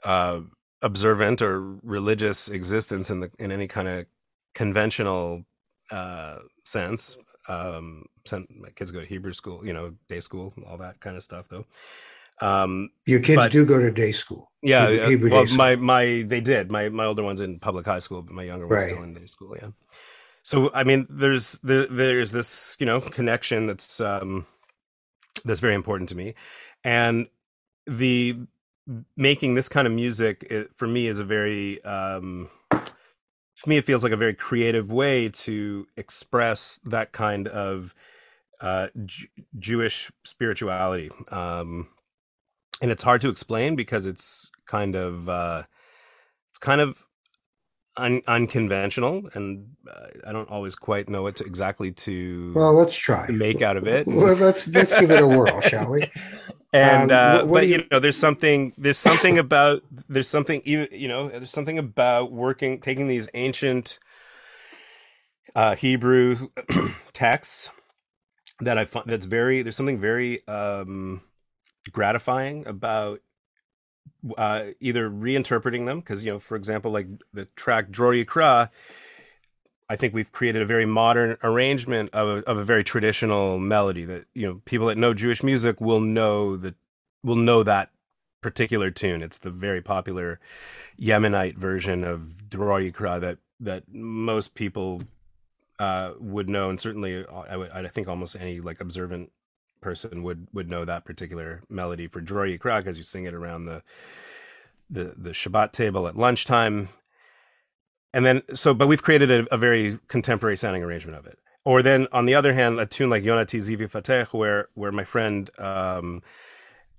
[0.03, 0.39] uh
[0.81, 4.05] observant or religious existence in the in any kind of
[4.53, 5.43] conventional
[5.91, 7.17] uh sense.
[7.47, 11.15] Um sent my kids go to hebrew school you know day school all that kind
[11.17, 11.65] of stuff though.
[12.41, 14.51] Um your kids but- do go to day school.
[14.61, 15.57] Yeah uh, well day school.
[15.57, 16.71] my my they did.
[16.71, 18.89] My my older one's in public high school but my younger one's Right.
[18.91, 19.69] still in day school yeah
[20.43, 24.45] so i mean there's there, there's this you know connection that's um
[25.45, 26.33] that's very important to me.
[26.83, 27.27] And
[27.85, 28.35] the
[29.15, 33.85] making this kind of music it, for me is a very um for me it
[33.85, 37.93] feels like a very creative way to express that kind of
[38.61, 41.11] uh Ju- jewish spirituality.
[41.29, 41.87] Um
[42.81, 45.63] and it's hard to explain because it's kind of uh
[46.51, 47.05] it's kind of
[47.99, 52.95] un- unconventional and uh, i don't always quite know what to exactly to, well let's
[52.95, 53.25] try.
[53.27, 54.07] to make out of it.
[54.19, 56.09] Well, let's let's give it a whirl shall we?
[56.71, 60.87] And Um, uh, but you, you- know there's something there's something about there's something you
[60.91, 63.97] you know there's something about working taking these ancient
[65.55, 66.49] uh hebrew
[67.13, 67.71] texts
[68.59, 71.21] that i find that's very there's something very um
[71.91, 73.19] gratifying about
[74.37, 78.69] uh either reinterpreting them because you know for example like the track Dror Yikra
[79.89, 84.05] I think we've created a very modern arrangement of a, of a very traditional melody
[84.05, 86.75] that you know people that know Jewish music will know that
[87.23, 87.89] will know that
[88.41, 89.23] particular tune.
[89.23, 90.39] It's the very popular
[90.99, 95.01] Yemenite version of Dror Yikra that that most people
[95.79, 99.31] uh, would know, and certainly uh, I, I think almost any like observant
[99.81, 103.65] person would would know that particular melody for Dror Yikra as you sing it around
[103.65, 103.83] the
[104.89, 106.89] the the Shabbat table at lunchtime.
[108.13, 111.39] And then so but we've created a, a very contemporary sounding arrangement of it.
[111.65, 115.03] Or then on the other hand a tune like yonati zivi fateh where where my
[115.03, 116.21] friend um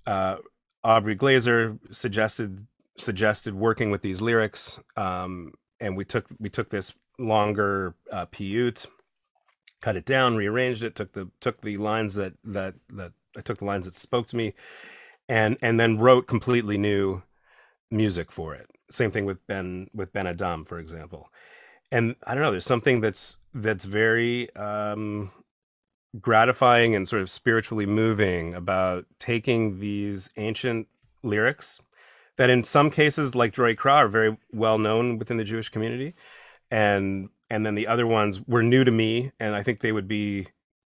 [0.07, 0.37] uh
[0.83, 2.65] aubrey glazer suggested
[2.97, 8.87] suggested working with these lyrics um and we took we took this longer uh piyut
[9.81, 13.57] cut it down rearranged it took the took the lines that that that i took
[13.57, 14.53] the lines that spoke to me
[15.31, 17.21] and and then wrote completely new
[17.89, 18.69] music for it.
[18.89, 21.29] Same thing with ben with ben adam for example.
[21.91, 25.31] And i don't know there's something that's that's very um
[26.19, 30.87] gratifying and sort of spiritually moving about taking these ancient
[31.23, 31.81] lyrics
[32.35, 36.13] that in some cases like Dror Yikra are very well known within the Jewish community
[36.69, 40.07] and and then the other ones were new to me and I think they would
[40.07, 40.47] be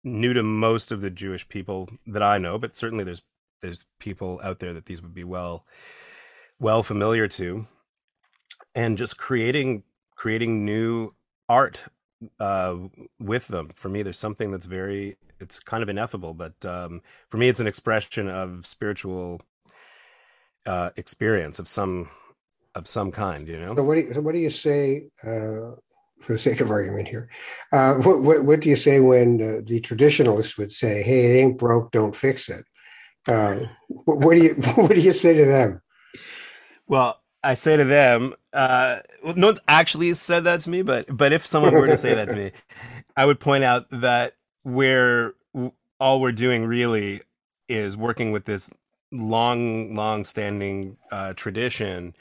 [0.03, 3.23] new to most of the Jewish people that I know but certainly there's
[3.61, 5.65] there's people out there that these would be well
[6.59, 7.67] well familiar to
[8.73, 9.83] and just creating
[10.15, 11.09] creating new
[11.49, 11.83] art
[12.39, 12.75] uh,
[13.19, 13.71] with them.
[13.75, 17.59] For me, there's something that's very it's kind of ineffable, but um, for me, it's
[17.59, 19.41] an expression of spiritual
[20.65, 22.09] uh, experience of some
[22.73, 23.47] of some kind.
[23.47, 25.71] You So know, what do you, so what do you say, uh,
[26.19, 27.29] for the sake of argument here?
[27.71, 31.39] Uh, what, what, what do you say when uh, the traditionalists would say, "Hey, it
[31.39, 32.65] ain't broke, don't fix it"?
[33.27, 35.81] Uh, what, what do you what do you say to them?
[36.87, 37.21] well.
[37.43, 41.31] I say to them, uh, well, no one's actually said that to me, but but
[41.31, 42.51] if someone were to say that to me,
[43.15, 45.35] I would point out that we're
[45.99, 47.21] all we're doing really
[47.69, 48.71] is working with this
[49.11, 52.15] long, long standing uh, tradition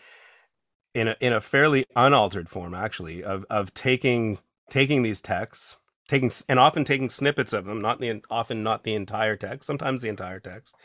[0.95, 4.39] in a in a fairly unaltered form, actually, of of taking
[4.71, 5.79] taking these texts,
[6.09, 10.03] taking and often taking snippets of them, not the often not the entire text, sometimes
[10.03, 10.77] the entire text,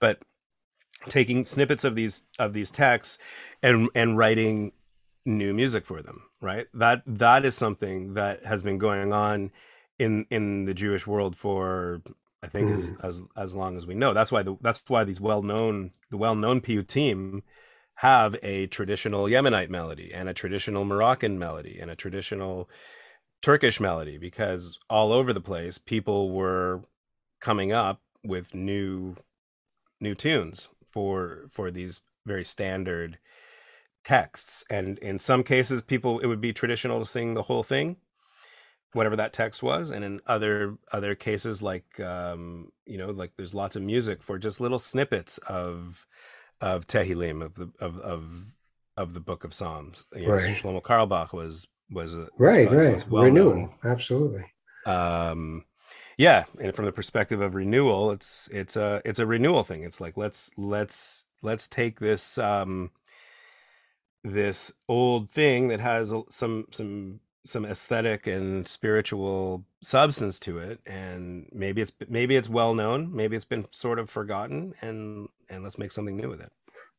[0.00, 0.22] but
[1.08, 3.18] taking snippets of these of these texts
[3.62, 4.72] and and writing
[5.26, 6.66] new music for them right?
[6.74, 9.52] That that is something that has been going on
[9.98, 12.00] in in the jewish world for
[12.42, 13.04] i think as mm.
[13.04, 14.14] as as long as we know.
[14.14, 17.42] That's why the, that's why these well-known the well-known piyutim
[18.00, 22.66] have a traditional yemenite melody and a traditional moroccan melody and a traditional
[23.42, 26.80] turkish melody because all over the place people were
[27.40, 29.14] coming up with new
[30.00, 33.18] new tunes for for these very standard
[34.02, 34.64] texts.
[34.70, 37.96] And in some cases people it would be traditional to sing the whole thing
[38.94, 39.90] whatever that text was.
[39.90, 44.38] And in other other cases like um you know like there's lots of music for
[44.38, 46.06] just little snippets of
[46.60, 48.56] of Tehillim of the of of
[48.96, 50.04] of the Book of Psalms.
[50.14, 50.42] You know, Right.
[50.42, 53.04] Shlomo Carlebach was was a, Right, right.
[53.08, 53.74] Renewal.
[53.84, 54.44] Absolutely.
[54.86, 55.64] Um,
[56.16, 59.84] yeah, and from the perspective of renewal, it's it's a it's a renewal thing.
[59.84, 62.90] It's like let's let's let's take this um,
[64.22, 71.48] this old thing that has some some some aesthetic and spiritual substance to it and
[71.52, 75.78] maybe it's maybe it's well known maybe it's been sort of forgotten and and let's
[75.78, 76.52] make something new with it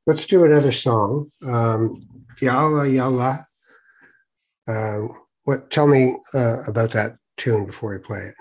[0.07, 1.31] Let's do another song.
[1.45, 2.01] Um,
[2.41, 3.45] Yalla Yalla.
[4.67, 4.99] Uh,
[5.43, 5.69] what?
[5.69, 8.35] Tell me uh, about that tune before we play it.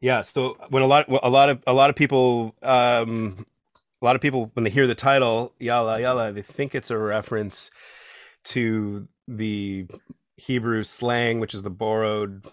[0.00, 0.20] Yeah.
[0.22, 3.46] So when a lot, a lot of, a lot of people, um,
[4.00, 6.98] a lot of people, when they hear the title "Yalla Yalla," they think it's a
[6.98, 7.70] reference
[8.44, 9.86] to the
[10.36, 12.44] Hebrew slang, which is the borrowed,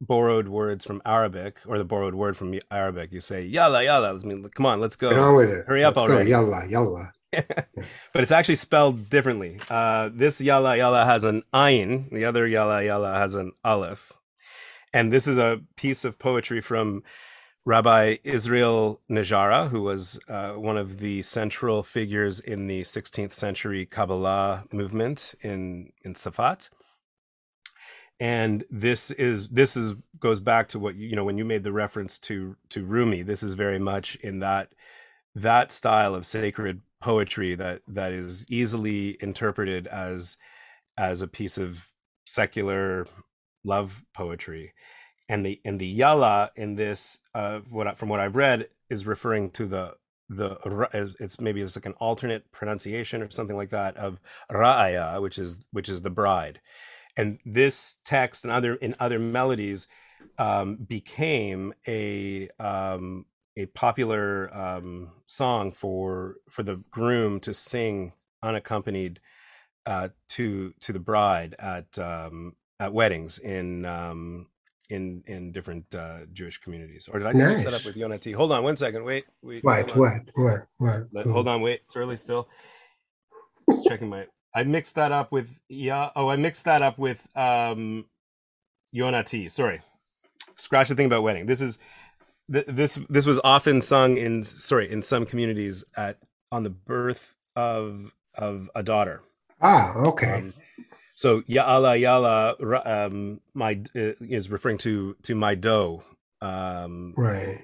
[0.00, 3.12] borrowed words from Arabic, or the borrowed word from Arabic.
[3.12, 5.22] You say "Yalla Yalla." I mean, come on, let's Get go.
[5.22, 5.66] on with it.
[5.66, 6.14] Hurry up Let's go.
[6.14, 6.30] already.
[6.30, 7.12] Yalla Yalla.
[8.12, 9.58] but it's actually spelled differently.
[9.68, 14.12] Uh, this yalla yalla has an ayin, the other yalla yalla has an aleph.
[14.92, 17.02] And this is a piece of poetry from
[17.66, 23.84] Rabbi Israel Najara, who was uh, one of the central figures in the 16th century
[23.84, 26.70] Kabbalah movement in, in Safat.
[28.20, 31.64] And this is this is goes back to what you, you know when you made
[31.64, 33.20] the reference to to Rumi.
[33.22, 34.72] This is very much in that
[35.34, 40.38] that style of sacred poetry that that is easily interpreted as
[40.98, 41.86] as a piece of
[42.24, 43.06] secular
[43.64, 44.74] love poetry.
[45.28, 49.50] And the and the yalla in this uh what from what i've read is referring
[49.50, 49.94] to the
[50.28, 54.18] the it's maybe it's like an alternate pronunciation or something like that of
[54.50, 56.60] ra'aya which is which is the bride.
[57.16, 59.86] And this text and other in other melodies
[60.38, 63.26] um became a um
[63.56, 69.20] a popular um, song for for the groom to sing unaccompanied
[69.86, 74.46] uh, to to the bride at um, at weddings in um,
[74.90, 77.08] in in different uh, Jewish communities.
[77.10, 77.86] Or did I just mix that up Nice.
[77.86, 78.34] with Yonati?
[78.34, 79.04] Hold on one second.
[79.04, 79.64] Wait, wait.
[79.64, 79.96] What?
[79.96, 80.22] What?
[80.34, 80.60] What?
[80.78, 81.00] What?
[81.12, 81.62] Let- hold on.
[81.62, 81.80] Wait.
[81.86, 82.48] It's early still.
[83.70, 84.26] Just checking my.
[84.54, 86.10] I mixed that up with yeah.
[86.16, 88.04] Oh, I mixed that up with um,
[88.94, 89.50] Yonati.
[89.50, 89.80] Sorry.
[90.56, 91.46] Scratch the thing about wedding.
[91.46, 91.78] This is
[92.52, 96.18] th- this this was often sung in sorry in some communities at
[96.50, 99.22] on the birth of of a daughter.
[99.60, 100.38] Ah, okay.
[100.38, 100.54] Um,
[101.14, 106.02] so ya'ala ya'ala um, my uh, is referring to to my doe.
[106.42, 107.58] Um, right.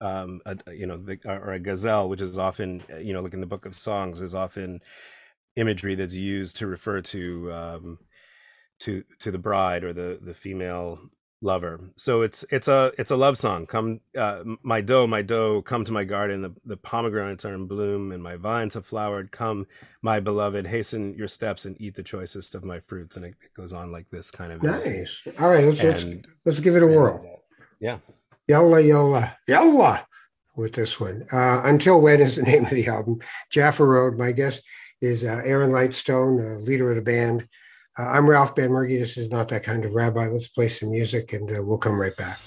[0.00, 3.40] um, a, you know, the, or a gazelle, which is often, you know, like in
[3.40, 4.80] the Book of Songs, is often
[5.56, 7.98] imagery that's used to refer to um,
[8.80, 11.00] to to the bride or the the female
[11.40, 11.80] lover.
[11.96, 13.66] So it's it's a it's a love song.
[13.66, 16.42] Come, uh, my doe, my doe, come to my garden.
[16.42, 19.30] The the pomegranates are in bloom, and my vines have flowered.
[19.30, 19.66] Come,
[20.02, 23.16] my beloved, hasten your steps and eat the choicest of my fruits.
[23.16, 25.22] And it, it goes on like this kind of Nice.
[25.40, 25.64] All right.
[25.64, 26.04] Let's let's,
[26.44, 27.42] let's give it a whirl.
[27.80, 27.98] yeah.
[28.46, 30.06] Yalla Yalla Yalla
[30.56, 31.22] with this one.
[31.32, 33.20] Uh, Until When is the name of the album.
[33.50, 34.18] Jaffa Road.
[34.18, 34.62] My guest
[35.00, 37.46] is uh, Aaron Lightstone, uh, leader of the band.
[37.98, 39.00] Uh, I'm Ralph Benmergui.
[39.00, 40.28] This is not that kind of rabbi.
[40.28, 42.38] Let's play some music and uh, we'll come right back.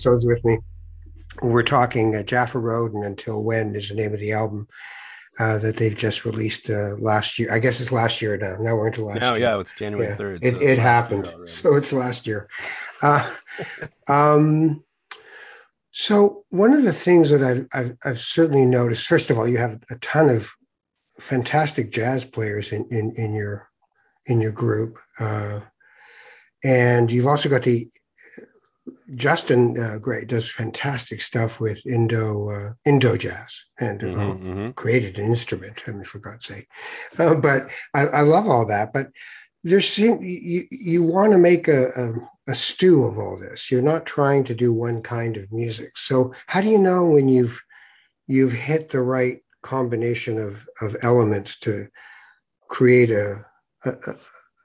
[0.00, 0.58] Lightstone's with me.
[1.42, 4.66] We're talking uh, Jaffa Road and Until When is the name of the album
[5.38, 7.52] uh, that they've just released uh, last year.
[7.52, 8.56] I guess it's last year now.
[8.60, 9.40] Now we're into last No, year.
[9.40, 10.38] yeah, it's January Yeah, 3rd.
[10.42, 11.32] It, so it happened.
[11.46, 12.48] So it's last year.
[13.02, 13.30] Uh,
[14.08, 14.84] um,
[15.92, 19.58] so one of the things that I've, I've, I've certainly noticed, first of all, you
[19.58, 20.50] have a ton of
[21.18, 23.68] fantastic jazz players in, in, in your
[24.26, 25.60] in your group, uh,
[26.62, 27.86] and you've also got the
[29.14, 34.74] Justin uh, Gray does fantastic stuff with Indo uh, Indo jazz and uh, Mhm, mhm.
[34.76, 35.82] created an instrument.
[35.86, 36.68] I mean, for God's sake.
[37.18, 38.92] Uh, but I, I love all that.
[38.92, 39.08] But
[39.64, 43.70] there seem you, you want to make a, a, a stew of all this.
[43.70, 45.98] You're not trying to do one kind of music.
[45.98, 47.60] So how do you know when you've
[48.26, 51.88] you've hit the right combination of of elements to
[52.68, 53.44] create a
[53.84, 54.16] a, a-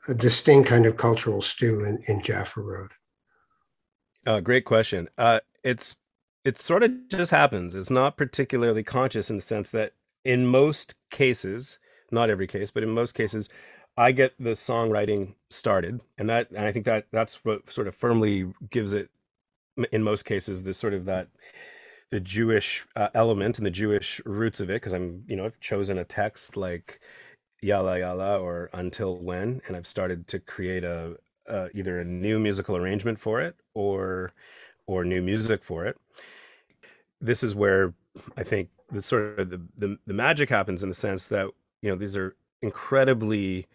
[0.08, 2.92] a distinct kind of cultural stew in, in Jaffa Road?
[4.26, 5.08] Uh, great question.
[5.18, 5.98] Uh, it's
[6.44, 7.76] it sort of just happens.
[7.76, 11.80] It's not particularly conscious in the sense that in most cases,
[12.12, 13.50] not every case, but in most cases,
[13.98, 17.96] I get the songwriting started, and that and I think that that's what sort of
[17.96, 19.10] firmly gives it,
[19.92, 21.30] in most cases, the sort of that
[22.12, 25.60] the Jewish uh, element and the Jewish roots of it, because I'm you know I've
[25.60, 27.00] chosen a text like
[27.62, 31.18] Yalla Yalla or Until When, and I've started to create a
[31.50, 34.32] uh, either a new musical arrangement for it or
[34.88, 35.98] or new music for it.
[37.20, 37.94] This is where
[38.38, 41.50] I think the sort of the, the, the magic happens in the sense that
[41.82, 43.68] you know these are incredibly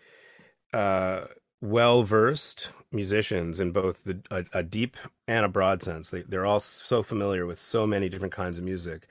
[0.73, 1.25] uh,
[1.61, 4.97] well versed musicians in both the a, a deep
[5.29, 6.11] and a broad sense.
[6.11, 9.07] They they're all so familiar with so many different kinds of music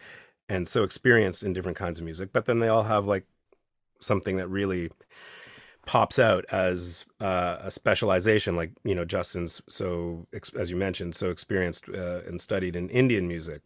[0.48, 2.30] and so experienced in different kinds of music.
[2.34, 3.26] But then they all have like
[4.02, 4.90] something that really
[5.90, 10.28] pops out as uh, a specialization like you know justin's so
[10.62, 13.62] as you mentioned so experienced uh, and studied in indian music.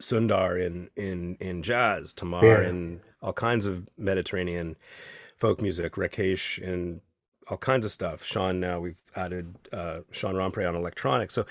[0.00, 2.68] Sundar in in in jazz tamar Yeah.
[2.70, 4.74] in all kinds of mediterranean
[5.36, 7.00] folk music rakesh in
[7.48, 8.24] all kinds of stuff.
[8.24, 11.34] Sean now we've added uh sean rompre on electronics.
[11.34, 11.46] So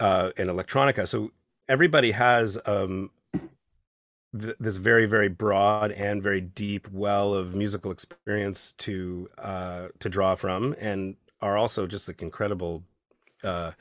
[0.00, 1.30] uh in electronica so
[1.68, 3.10] everybody has um
[4.38, 10.08] th- this very very broad and very deep well of musical experience to uh to
[10.08, 12.84] draw from and are also just like incredible
[13.42, 13.72] uh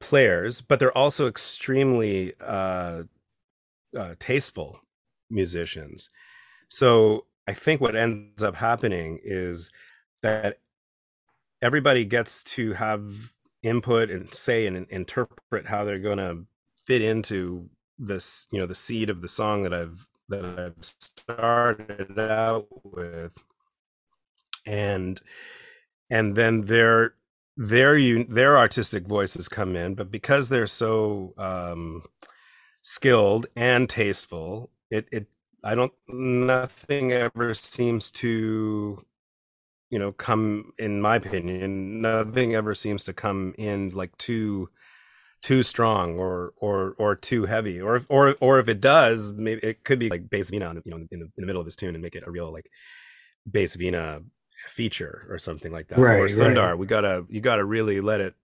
[0.00, 3.02] players but they're also extremely uh,
[3.96, 4.80] uh tasteful
[5.30, 6.10] musicians.
[6.68, 9.70] So i think what ends up happening is
[10.22, 10.58] that
[11.62, 16.44] everybody gets to have input and say and interpret how they're going to
[16.86, 17.68] fit into
[17.98, 23.42] this you know the seed of the song that i've that i've started out with.
[24.66, 25.20] And
[26.10, 27.14] and then their
[27.56, 32.02] their you their artistic voices come in but because they're so um
[32.82, 35.26] skilled and tasteful it it
[35.64, 39.04] i don't nothing ever seems to
[39.90, 44.68] you know come in my opinion nothing ever seems to come in like too
[45.42, 49.60] too strong or or or too heavy or if or or if it does maybe
[49.62, 51.76] it could be like bass veena you know in the, in the middle of this
[51.76, 52.68] tune and make it a real like
[53.50, 54.24] bass veena
[54.66, 56.30] feature or something like that Right, or right.
[56.30, 58.34] sundar we gotta you gotta really let it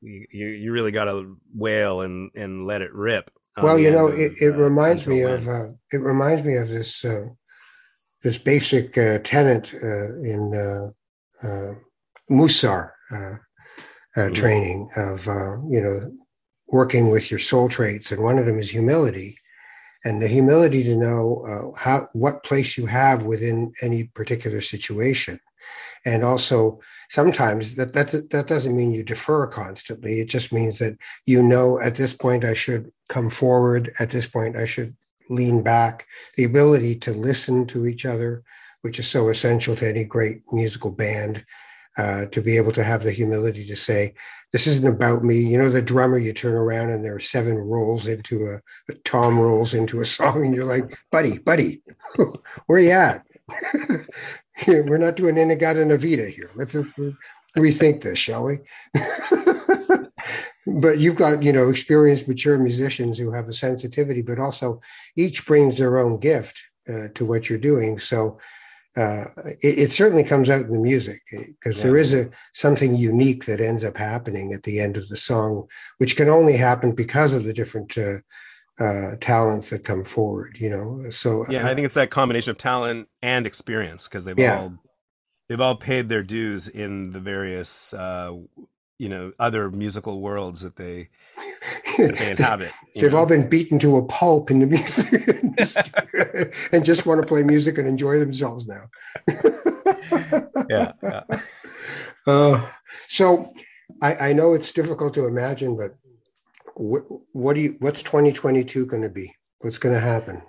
[0.00, 4.54] you you really gotta wail and and let it rip well you know it, it
[4.54, 7.26] uh, reminds me of uh, it reminds me of this uh,
[8.22, 11.72] this basic uh, tenet uh, in uh, uh,
[12.30, 12.90] Musar
[14.16, 16.12] uh, training of uh, you know
[16.68, 19.38] working with your soul traits, and one of them is humility,
[20.04, 25.38] and the humility to know uh, how what place you have within any particular situation,
[26.04, 30.20] and also sometimes that that that doesn't mean you defer constantly.
[30.20, 30.96] It just means that
[31.26, 33.92] you know at this point I should come forward.
[33.98, 34.96] At this point I should
[35.30, 36.06] lean back.
[36.36, 38.42] The ability to listen to each other,
[38.82, 41.44] which is so essential to any great musical band.
[41.98, 44.14] Uh, to be able to have the humility to say,
[44.52, 47.58] "This isn't about me." You know, the drummer, you turn around and there are seven
[47.58, 51.82] rolls into a, a tom rolls into a song, and you're like, "Buddy, buddy,
[52.66, 53.26] where you at?"
[54.66, 56.50] We're not doing In-A-Gadda-Da-Vida here.
[56.54, 56.84] Let's uh,
[57.56, 58.58] rethink this, shall we?
[60.66, 64.80] but you've got you know experienced mature musicians who have a sensitivity but also
[65.16, 68.38] each brings their own gift uh, to what you're doing so
[68.96, 69.24] uh,
[69.62, 72.00] it, it certainly comes out in the music because there Yeah.
[72.00, 75.66] is a something unique that ends up happening at the end of the song
[75.98, 78.18] which can only happen because of the different uh,
[78.82, 80.56] uh, talents that come forward.
[80.58, 84.24] You know, so yeah, uh, I think it's that combination of talent and experience because
[84.24, 84.58] they've Yeah.
[84.60, 84.78] all
[85.48, 88.32] they've all paid their dues in the various uh,
[89.02, 91.08] you know other musical worlds that they
[91.98, 92.70] that they inhabit.
[92.94, 93.18] They've know?
[93.18, 97.42] all been beaten to a pulp in the music industry and just want to play
[97.42, 98.88] music and enjoy themselves now.
[100.70, 101.22] yeah, yeah.
[102.28, 102.64] Uh,
[103.08, 103.52] so
[104.00, 105.96] I, I know it's difficult to imagine, but
[106.76, 107.76] what, what do you?
[107.80, 109.34] What's 2022 going to be?
[109.58, 110.42] What's going to happen?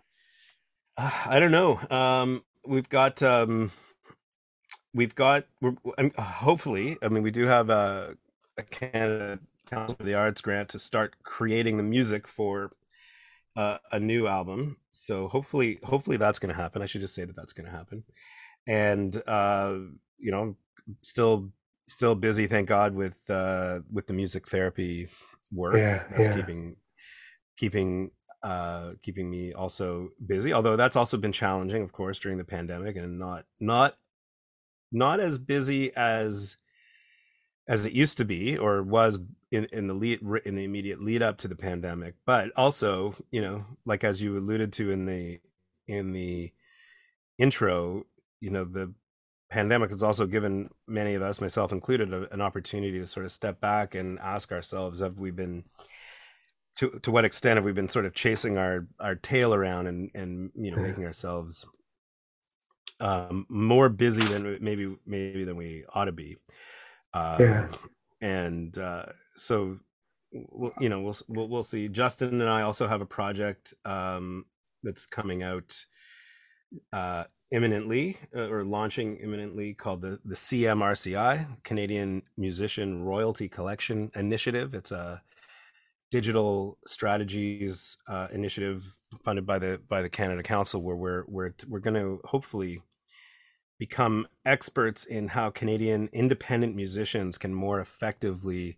[0.96, 1.80] Uh, I don't know.
[1.90, 3.72] Um, we've got um,
[4.94, 5.74] we've got we're,
[6.20, 6.98] hopefully.
[7.02, 8.16] I mean, we do have a,
[8.58, 9.40] a Canada
[9.70, 12.72] Council for the Arts grant to start creating the music for
[13.56, 14.78] uh, a new album.
[14.92, 16.82] So hopefully, hopefully that's going to happen.
[16.82, 18.04] I should just say that that's going to happen.
[18.68, 19.76] And uh,
[20.18, 20.56] you know,
[21.02, 21.52] still
[21.88, 25.08] still busy, thank God, with uh, with the music therapy
[25.52, 25.76] work.
[25.76, 26.36] Yeah, that's yeah.
[26.36, 26.76] keeping
[27.58, 32.44] keeping uh keeping me also busy although that's also been challenging of course during the
[32.44, 33.96] pandemic and not not
[34.92, 36.58] not as busy as
[37.68, 39.20] as it used to be or was
[39.52, 43.42] in, in the lead in the immediate lead up to the pandemic but also you
[43.42, 45.40] know like as you alluded to in the
[45.88, 46.52] in the
[47.38, 48.06] intro
[48.40, 48.94] you know the
[49.50, 53.32] pandemic has also given many of us myself included a, an opportunity to sort of
[53.32, 55.64] step back and ask ourselves have we been
[56.76, 60.10] to to what extent have we been sort of chasing our our tail around and
[60.16, 61.66] and you know making ourselves
[63.00, 66.36] um more busy than maybe maybe than we ought to be
[67.14, 67.68] um, Yeah.
[68.22, 69.06] and uh
[69.36, 69.80] so
[70.80, 74.46] you know we'll, we'll we'll see justin and i also have a project um
[74.84, 75.86] that's coming out
[76.92, 84.74] uh imminently uh, or launching imminently called the the CMRCI Canadian Musician Royalty Collection Initiative.
[84.74, 85.22] It's a
[86.10, 91.80] digital strategies uh, initiative funded by the by the Canada Council, where we're we're we're
[91.80, 92.82] going to hopefully
[93.80, 98.78] become experts in how Canadian independent musicians can more effectively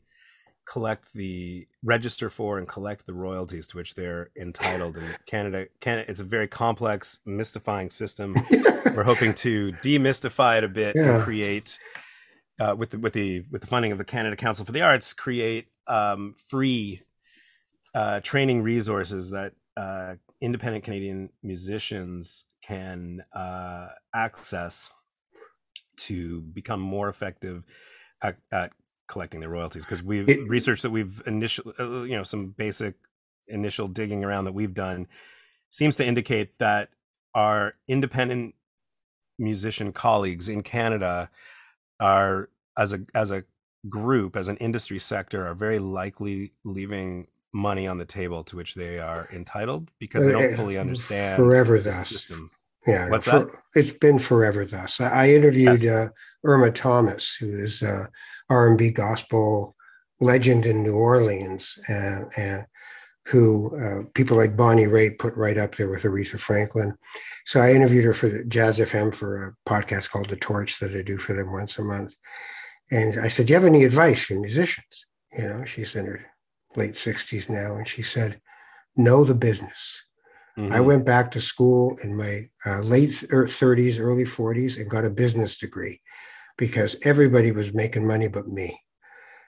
[0.65, 5.67] collect the register for and collect the royalties to which they're entitled in Canada.
[5.79, 8.35] Canada it's a very complex, mystifying system.
[8.95, 11.15] We're hoping to demystify it a bit Yeah.
[11.15, 11.77] and create
[12.59, 15.13] uh, with the with the with the funding of the Canada Council for the Arts,
[15.13, 17.01] create um, free
[17.93, 24.91] uh, training resources that uh, independent Canadian musicians can uh, access
[25.97, 27.63] to become more effective
[28.21, 28.71] at, at
[29.07, 29.85] collecting their royalties.
[29.85, 32.95] Because we've It- research that we've initial, uh, you know, some basic
[33.47, 35.07] initial digging around that we've done
[35.69, 36.89] seems to indicate that
[37.33, 38.55] our independent
[39.37, 41.29] musician colleagues in Canada
[41.99, 43.43] are as a as a
[43.87, 48.75] group as an industry sector are very likely leaving money on the table to which
[48.75, 52.09] they are entitled because they don't Uh, fully understand forever the thus.
[52.09, 52.51] system.
[52.85, 54.99] Yeah, What's for- It's been forever thus.
[54.99, 56.09] I, I interviewed uh,
[56.43, 58.05] Irma Thomas, who is uh,
[58.49, 59.75] R&B gospel
[60.19, 62.65] legend in New Orleans, and, and
[63.27, 66.93] who uh, people like Bonnie Raitt put right up there with Aretha Franklin.
[67.45, 70.91] So I interviewed her for the Jazz FM for a podcast called The Torch that
[70.95, 72.13] I do for them once a month.
[72.91, 76.23] And I said, "Do you have any advice for musicians?" You know, she's in her
[76.77, 78.41] late 60s now, and she said,
[78.95, 80.03] "Know the business."
[80.71, 80.87] I Mhm.
[80.87, 85.09] went back to school in my uh, late er- 30s, early 40s, and got a
[85.09, 86.01] business degree
[86.57, 88.79] because everybody was making money but me,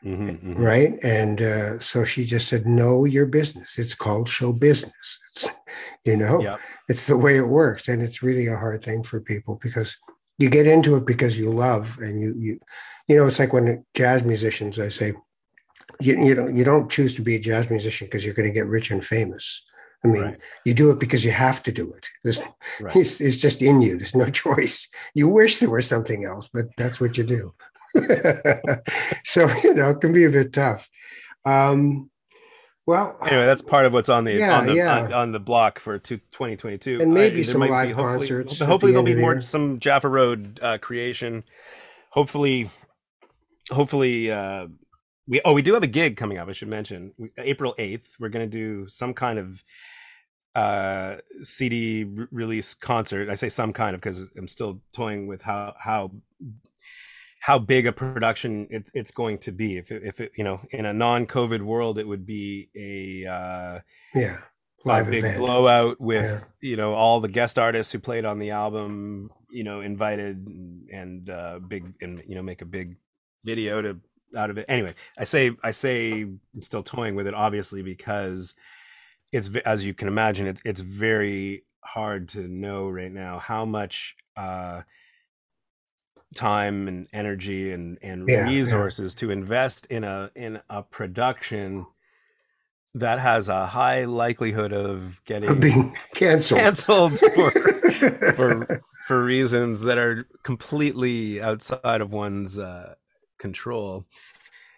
[0.04, 0.56] Mhm, mhm.
[0.64, 1.00] right?
[1.04, 3.78] And uh, so she just said, "Know your business.
[3.78, 5.20] It's called show business.
[5.36, 5.50] It's,
[6.06, 6.60] you know, Yep.
[6.90, 9.96] it's the way it works, and it's really a hard thing for people because
[10.38, 12.60] you get into it because you love, and you you
[13.08, 15.14] you know, it's like when jazz musicians, I say,
[16.00, 18.54] you you know, you don't choose to be a jazz musician because you're going to
[18.54, 19.64] get rich and famous.
[20.06, 20.38] I mean, Right.
[20.64, 22.08] you do it because you have to do it.
[22.24, 22.40] There's,
[22.80, 22.96] Right.
[22.96, 23.98] it's, it's just in you.
[23.98, 24.88] There's no choice.
[25.16, 27.54] You wish there was something else, but that's what you do.
[29.24, 30.88] so you know, it can be a bit tough.
[31.46, 32.10] Um,
[32.86, 35.00] well, Anyway, that's part of what's on the Yeah, on the yeah.
[35.06, 37.02] on, on the block for two, 2022.
[37.02, 39.42] And maybe there some live hopefully, concerts Hopefully, the there'll be more year.
[39.42, 41.44] some Jaffa Road uh, creation.
[42.12, 42.70] Hopefully,
[43.72, 44.68] hopefully uh,
[45.28, 46.48] we oh we do have a gig coming up.
[46.50, 48.16] I should mention we, April eighth.
[48.20, 49.64] We're going to do some kind of
[50.56, 55.44] uh cd re- release concert i say some kind of because i'm still toying with
[55.44, 56.10] how how
[57.40, 60.60] how big a production it, it's going to be if it, if it you know
[60.72, 63.80] in a non-covid world it would be a uh
[64.16, 64.38] yeah,
[64.84, 65.38] a live big event.
[65.38, 66.40] blowout with Yeah.
[66.70, 70.90] you know all the guest artists who played on the album you know invited and,
[70.90, 72.96] and uh big and you know make a big
[73.44, 74.00] video to
[74.36, 78.56] out of it anyway i say i say i'm still toying with it obviously because
[79.32, 84.16] it's as you can imagine, it's it's very hard to know right now how much
[84.38, 84.84] uh,
[86.36, 88.50] time and energy and and Yeah, yeah.
[88.50, 91.86] resources to invest in a in a production
[92.94, 96.60] that has a high likelihood of getting Of being canceled.
[96.62, 97.52] canceled for
[98.36, 102.96] for for reasons that are completely outside of one's uh,
[103.38, 104.06] control.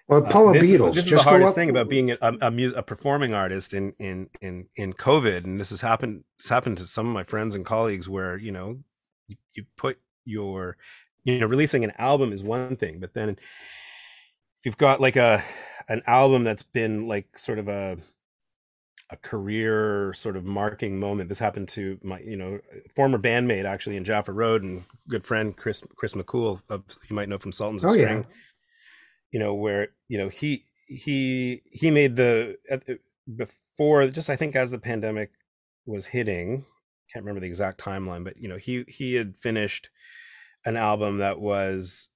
[0.07, 0.93] well, Uh, Paula this is- Beatles.
[0.95, 4.29] This is the hardest thing about being a, a, mus- a performing artist in, in
[4.41, 6.23] in in COVID, and this has happened.
[6.37, 8.79] It's happened to some of my friends and colleagues where you know
[9.27, 10.77] you, you put your
[11.23, 13.37] you know releasing an album is one thing, but then if
[14.65, 15.43] you've got like a
[15.87, 17.97] an album that's been like sort of a
[19.11, 21.29] a career sort of marking moment.
[21.29, 22.59] This happened to my, you know,
[22.95, 27.27] former bandmate actually in Jaffa Road and good friend Chris Chris McKhool, of, you might
[27.27, 28.21] know from Sultans of Oh, yeah.
[29.31, 32.99] You know where you know he he he made the the-
[33.35, 35.31] before just I think as the pandemic
[35.85, 36.65] was hitting.
[37.11, 39.89] Can't remember the exact timeline, but you know he he had finished
[40.65, 42.09] an album that was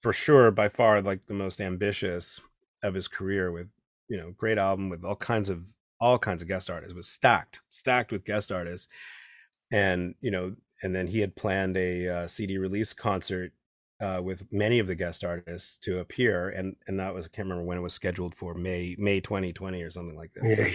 [0.00, 2.40] for sure by far like the most ambitious
[2.82, 3.68] of his career with
[4.08, 5.64] you know great album with all kinds of
[6.00, 8.92] all kinds of guest artists it was stacked stacked with guest artists
[9.72, 13.52] and you know and then he had planned a uh, cd release concert
[14.00, 17.46] uh, with many of the guest artists to appear and and that was i can't
[17.46, 20.74] remember when it was scheduled for may may 2020 or something like that Yeah.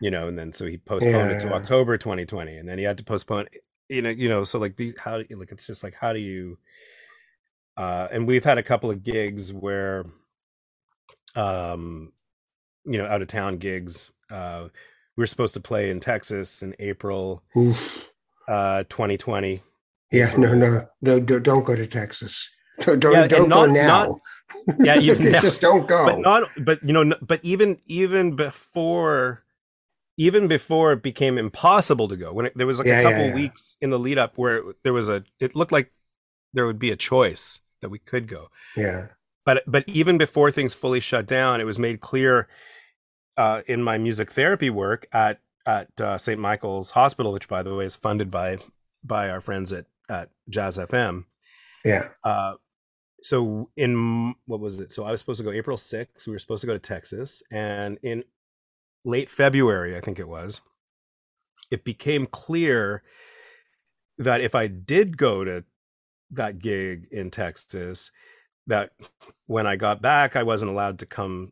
[0.00, 2.98] you know and then so he postponed it to october 2020 and then he had
[2.98, 3.46] to postpone
[3.88, 6.56] you know you know so like these how like it's just like how do you
[7.76, 10.04] uh and we've had a couple of gigs where
[11.34, 12.12] um
[12.84, 14.68] you know out of town gigs uh
[15.16, 18.08] we were supposed to play in texas in april Oof.
[18.48, 19.60] uh 2020
[20.12, 22.50] Yeah, no, no, no, don't don't go to Texas.
[22.80, 24.16] Don't don't, Yeah, don't go not- now.
[24.78, 26.04] Yeah, you- just don't go.
[26.04, 29.42] but not but you know but even even before
[30.18, 33.26] even before it became impossible to go when it, there was like Yeah, a couple
[33.28, 33.34] yeah.
[33.34, 35.90] weeks in the lead up where there was a it looked like
[36.52, 39.06] there would be a choice that we could go yeah,
[39.46, 42.46] but but even before things fully shut down, it was made clear
[43.38, 46.38] uh, in my music therapy work at at uh, St.
[46.38, 48.58] Michael's Hospital, which by the way is funded by
[49.02, 51.24] by our friends at at Jazz FM.
[51.84, 52.54] yeah, Uh,
[53.22, 54.92] so in what was it?
[54.92, 56.26] So I was supposed to go April 6th.
[56.26, 58.24] We were supposed to go to Texas, and in
[59.04, 60.60] late February, I think it was,
[61.70, 63.02] it became clear
[64.18, 65.64] that if I did go to
[66.30, 68.10] that gig in Texas,
[68.66, 68.90] that
[69.46, 71.50] when I got back, I wasn't allowed to come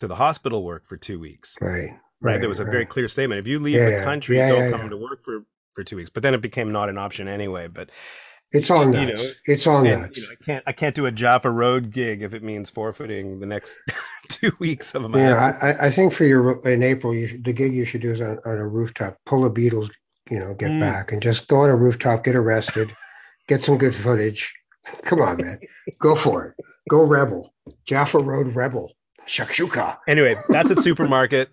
[0.00, 1.56] to the hospital work for two weeks.
[1.60, 1.90] right,
[2.22, 2.40] Right.
[2.40, 3.38] there was a very clear statement.
[3.40, 5.44] If you leave Yeah, the country, Yeah, don't yeah, come to work for,
[5.74, 6.10] for two weeks.
[6.10, 7.68] But then it became not an option anyway.
[7.68, 7.90] But
[8.52, 10.18] It's all you know, it's on nuts.
[10.18, 13.40] you know, I can't I can't do a Jaffa Road gig if it means forfeiting
[13.40, 13.78] the next
[14.28, 17.52] two weeks of my yeah, I, I- think for your in April, you should, the
[17.52, 19.16] gig you should do is on, on a rooftop.
[19.26, 19.90] Pull the Beatles,
[20.30, 20.80] you know, get Mm.
[20.80, 22.88] back and just go on a rooftop, get arrested,
[23.48, 24.54] get some good footage.
[25.04, 25.58] Come on, man,
[25.98, 26.64] go for it.
[26.90, 27.54] Go rebel,
[27.86, 28.92] Jaffa Road rebel,
[29.26, 29.96] shakshuka.
[30.06, 31.50] Anyway, that's at supermarket.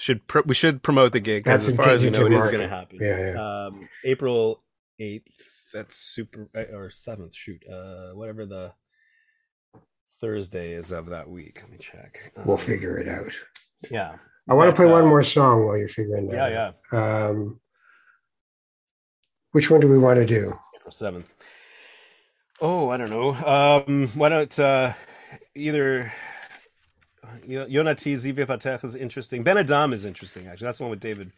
[0.00, 2.32] Should pr- we should promote the gig because That's as far as you know, it
[2.32, 2.98] is tentative going to happen.
[3.00, 3.66] Yeah, yeah.
[3.66, 4.62] Um, April
[4.98, 5.68] eighth.
[5.74, 7.34] That's super uh, or seventh.
[7.34, 8.72] Shoot, uh, whatever the
[10.20, 11.60] Thursday is of that week.
[11.62, 12.32] Let me check.
[12.46, 13.38] We'll Um, figure it out.
[13.90, 14.16] Yeah,
[14.48, 16.50] I want to But, play one uh, more song while you're figuring that.
[16.50, 17.26] yeah, yeah.
[17.26, 17.60] Um,
[19.52, 20.52] which one do we want to do?
[20.76, 21.30] April seventh.
[22.62, 23.32] Oh, I don't know.
[23.34, 24.92] Um, why don't uh,
[25.54, 26.10] either
[27.46, 29.42] Yonati Zivivatech is interesting.
[29.42, 30.46] Ben Adam is interesting.
[30.46, 31.32] Actually, that's the one with David.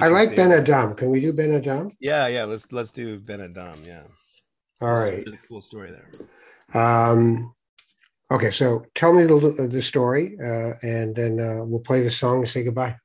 [0.00, 0.36] I like David.
[0.36, 0.94] Ben Adam.
[0.94, 1.90] Can we do Ben Adam?
[2.00, 2.44] Yeah, yeah.
[2.44, 3.80] Let's let's do Ben Adam.
[3.84, 4.02] Yeah.
[4.80, 5.34] All There's- right.
[5.34, 6.80] A cool story there.
[6.82, 7.54] Um,
[8.30, 12.38] okay, so tell me the, the story, uh, and then uh, we'll play the song
[12.38, 12.96] and say goodbye.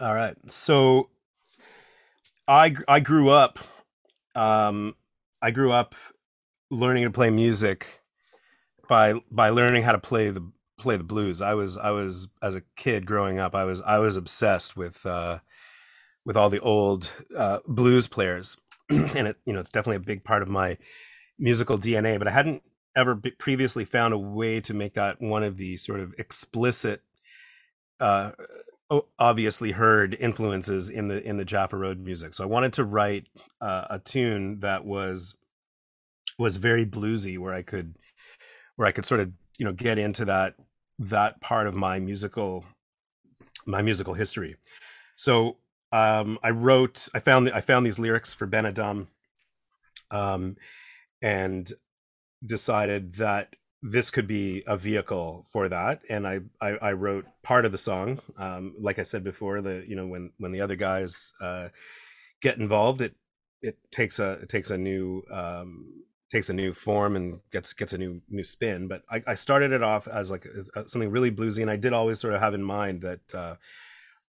[0.00, 0.36] All right.
[0.46, 1.10] So
[2.46, 3.58] I I grew up
[4.36, 4.94] um
[5.42, 5.94] I grew up
[6.70, 8.00] learning to play music
[8.88, 10.48] by by learning how to play the
[10.78, 11.42] play the blues.
[11.42, 15.04] I was I was as a kid growing up I was I was obsessed with
[15.04, 15.38] uh
[16.24, 18.56] with all the old uh blues players
[18.90, 20.78] and it you know it's definitely a big part of my
[21.38, 22.62] musical DNA but I hadn't
[22.96, 27.02] ever previously found a way to make that one of the sort of explicit
[28.00, 28.32] uh
[29.18, 32.34] obviously heard influences in the in the Jaffa Road music.
[32.34, 33.26] So I wanted to write
[33.60, 35.36] uh, a tune that was
[36.38, 37.96] was very bluesy, where I could
[38.76, 40.54] where I could sort of you know get into that
[40.98, 42.64] that part of my musical
[43.66, 44.56] my musical history.
[45.16, 45.58] So
[45.92, 49.08] um, I wrote I found I found these lyrics for Ben Adam,
[50.10, 50.56] um,
[51.22, 51.70] and
[52.44, 57.64] decided that this could be a vehicle for that and I, I i, wrote part
[57.64, 60.74] of the song um, like i said before the you know when when the other
[60.74, 61.68] guys uh,
[62.42, 63.14] get involved it
[63.62, 67.92] it takes a it takes a new um, takes a new form and gets gets
[67.92, 71.30] a new new spin but i, I started it off as like a, something really
[71.30, 73.54] bluesy and i did always sort of have in mind that uh,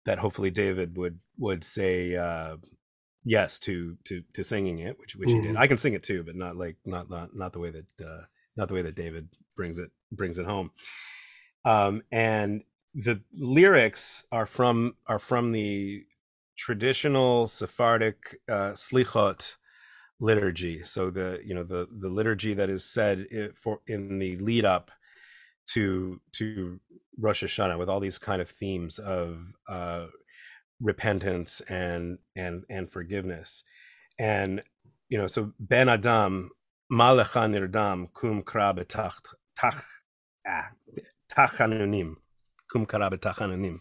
[0.06, 2.58] that hopefully david would would say uh,
[3.24, 5.42] yes to to to singing it which which mm-hmm.
[5.42, 7.70] he did i can sing it too but not like not not not the way
[7.70, 8.22] that uh,
[8.56, 10.72] not the way that David brings it brings it home.
[11.64, 12.64] Um, and
[12.94, 16.06] the lyrics are from are from the
[16.58, 19.56] traditional Sephardic uh, slichot
[20.22, 20.84] liturgy.
[20.84, 24.92] So the you know the the liturgy that is said for in the lead up
[25.74, 26.80] to to
[27.18, 30.06] Rosh Hashanah with all these kind of themes of uh,
[30.80, 33.64] repentance and and and forgiveness,
[34.18, 34.64] and
[35.10, 36.52] you know so Ben Adam
[36.92, 39.16] Malecha nirdam kum kra betach
[39.56, 39.84] tach
[41.34, 42.16] tachanunim
[42.72, 43.80] kum kra betachanunim.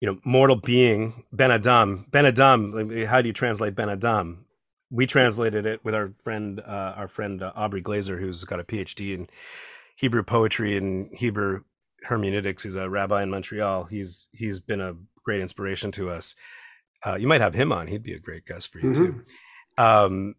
[0.00, 2.06] You know, mortal being Ben Adam.
[2.10, 2.90] Ben Adam.
[3.06, 4.44] How do you translate Ben Adam?
[4.92, 8.64] We translated it with our friend, uh, our friend uh, Aubrey Glazer, who's got a
[8.64, 9.28] PhD in
[9.96, 11.62] Hebrew poetry and Hebrew
[12.02, 12.62] hermeneutics.
[12.62, 13.84] He's a rabbi in Montreal.
[13.84, 16.34] He's he's been a great inspiration to us.
[17.04, 19.18] Uh, you might have him on; he'd be a great guest for you mm-hmm.
[19.18, 19.82] too.
[19.82, 20.34] Um,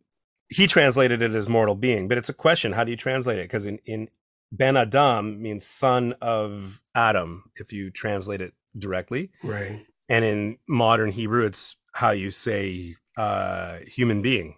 [0.49, 2.73] he translated it as mortal being, but it's a question.
[2.73, 3.45] How do you translate it?
[3.45, 4.09] Because in, in
[4.51, 9.31] Ben Adam means son of Adam, if you translate it directly.
[9.43, 9.85] Right.
[10.09, 14.55] And in modern Hebrew, it's how you say uh, human being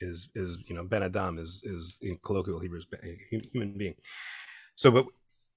[0.00, 2.80] is is you know Ben Adam is is in colloquial Hebrew
[3.52, 3.94] human being.
[4.74, 5.06] So, but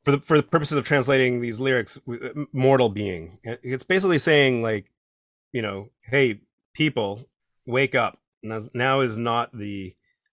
[0.03, 4.61] for the for the purposes of translating these lyrics, uh, mortal being, it's basically saying
[4.61, 4.91] like,
[5.51, 6.41] you know, hey
[6.73, 7.27] people,
[7.65, 9.93] wake up now, now is not the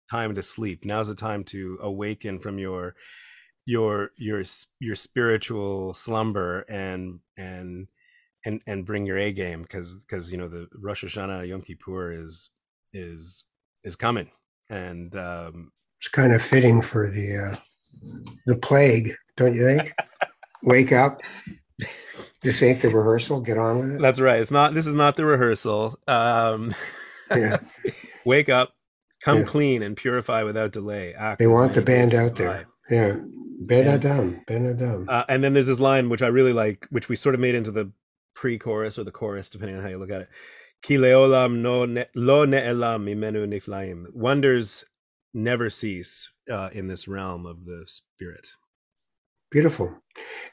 [0.10, 0.84] time to sleep.
[0.84, 2.96] Now's the time to awaken from your
[3.66, 4.44] your your
[4.80, 7.88] your spiritual slumber and and
[8.46, 12.12] and and bring your A game because because you know the Rosh Hashanah Yom Kippur
[12.12, 12.50] is
[12.94, 13.46] is
[13.84, 14.30] is coming
[14.72, 17.56] and um, it's kind of fitting for the uh,
[18.48, 19.94] the plague, don't you think?
[20.64, 21.22] Wake up.
[22.42, 23.42] This ain't the rehearsal.
[23.42, 24.02] Get on with it.
[24.02, 24.40] That's right.
[24.40, 24.74] It's not.
[24.74, 26.00] This is not the rehearsal.
[26.08, 26.74] Um,
[27.30, 27.58] yeah.
[28.26, 28.74] Wake up,
[29.24, 29.44] come yeah.
[29.44, 31.14] clean, and purify without delay.
[31.14, 32.68] Act they want the band out there.
[32.90, 33.18] Yeah.
[33.64, 34.42] Ben Adam.
[34.48, 35.08] Ben Adam.
[35.08, 37.54] Uh, and then there's this line which I really like, which we sort of made
[37.54, 37.92] into the
[38.34, 40.30] pre-chorus or the chorus, depending on how you look at it.
[40.82, 44.06] Ki leolam no ne, lo ne'elam imenu niflaim.
[44.14, 44.86] Wonders
[45.34, 48.50] never cease uh, in this realm of the spirit.
[49.52, 50.02] Beautiful.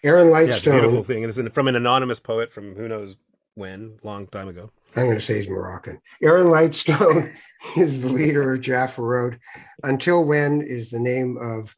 [0.03, 0.67] Aaron Lightstone.
[0.67, 1.25] Yeah, beautiful thing.
[1.25, 3.17] And it's from an anonymous poet from who knows
[3.55, 4.71] when, long time ago.
[4.97, 6.01] I'm going to say he's Moroccan.
[6.23, 7.33] Aaron Lightstone
[7.77, 9.39] is the leader of Jaffa Road.
[9.85, 11.75] Until When is the name of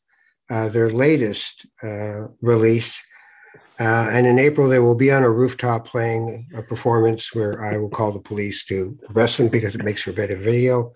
[0.50, 3.02] uh, their latest uh, release.
[3.80, 7.78] Uh, and in April, they will be on a rooftop playing a performance where I
[7.78, 10.92] will call the police to arrest them because it makes for better video.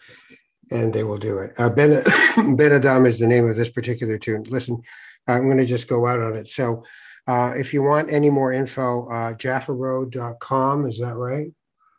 [0.71, 1.53] And they will do it.
[1.59, 2.03] Uh, ben,
[2.57, 4.45] ben Adam is the name of this particular tune.
[4.45, 4.83] Listen,
[5.27, 6.49] I'm going to just go out on it.
[6.49, 6.85] So
[7.27, 11.49] uh, if you want any more info, uh, jaffaroad.com, is that right?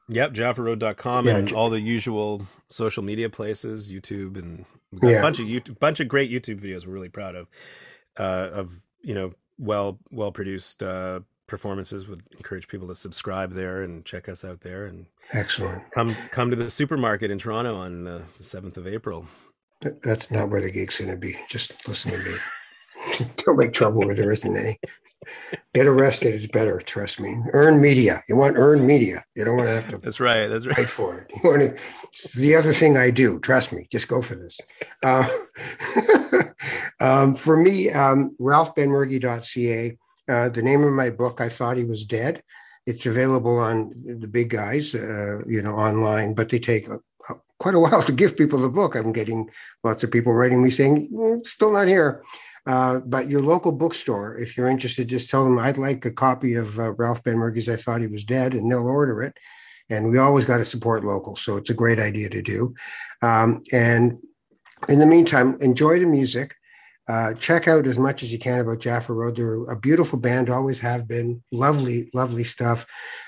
[0.09, 5.17] Yep, jaffaroad.com yeah, and all the usual social media places, YouTube, and we got yeah.
[5.17, 6.85] a bunch of YouTube, bunch of great YouTube videos.
[6.85, 7.47] We're really proud of,
[8.19, 12.07] uh, of you know, well, well produced uh, performances.
[12.07, 14.85] Would encourage people to subscribe there and check us out there.
[14.85, 15.83] And excellent.
[15.91, 19.25] Come, come to the supermarket in Toronto on the seventh of April.
[20.03, 21.35] That's not where the gig's going to be.
[21.49, 22.35] Just listen to me.
[23.37, 24.79] Don't make trouble where there isn't any.
[25.73, 27.35] Get arrested is better, trust me.
[27.53, 28.21] Earn media.
[28.29, 29.23] You want earned media.
[29.35, 29.97] You don't want to have to.
[29.97, 30.47] That's right.
[30.47, 30.87] That's right.
[30.87, 31.31] for it.
[31.35, 33.39] You want to, it's the other thing I do.
[33.39, 33.87] Trust me.
[33.91, 34.59] Just go for this.
[35.03, 35.27] Uh,
[36.99, 39.97] um, for me, um, RalphBenmergui.ca.
[40.27, 42.41] Uh, the name of my book, I thought he was dead.
[42.85, 46.99] It's available on the big guys, uh, you know, online, but they take a,
[47.29, 48.95] a, quite a while to give people the book.
[48.95, 49.49] I'm getting
[49.83, 52.23] lots of people writing me saying, mm, still not here.
[52.67, 56.55] Uh, but your local bookstore, if you're interested, just tell them I'd like a copy
[56.55, 59.37] of uh, Ralph Benmergui's I Thought He Was Dead, and they'll order it.
[59.89, 62.73] And we always got to support local, so it's a great idea to do.
[63.21, 64.17] Um, and
[64.89, 66.55] in the meantime, enjoy the music.
[67.07, 69.35] Uh, check out as much as you can about Jaffa Road.
[69.35, 71.43] They're a beautiful band, always have been.
[71.51, 72.87] Lovely, lovely stuff.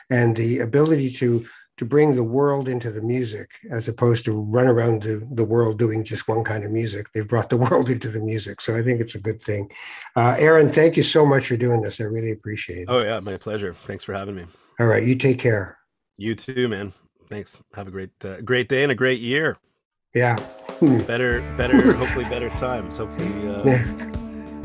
[0.10, 1.46] And the ability to
[1.78, 5.78] to bring the world into the music as opposed to run around the, the world
[5.78, 7.08] doing just one kind of music.
[7.14, 8.62] They've brought the world into the music.
[8.62, 9.70] So I think it's a good thing.
[10.16, 12.02] Uh, Aaron, thank you so much for doing this.
[12.02, 12.86] I really appreciate it.
[12.88, 13.74] Oh, yeah, my pleasure.
[13.74, 14.46] Thanks for having me.
[14.80, 15.04] All right.
[15.04, 15.78] You take care.
[16.18, 16.94] You too, man.
[17.30, 17.62] Thanks.
[17.76, 19.58] Have a great, uh, great day and a great year.
[20.16, 20.36] Yeah.
[21.08, 22.98] better, better, hopefully better times.
[22.98, 24.14] Hopefully, uh, yeah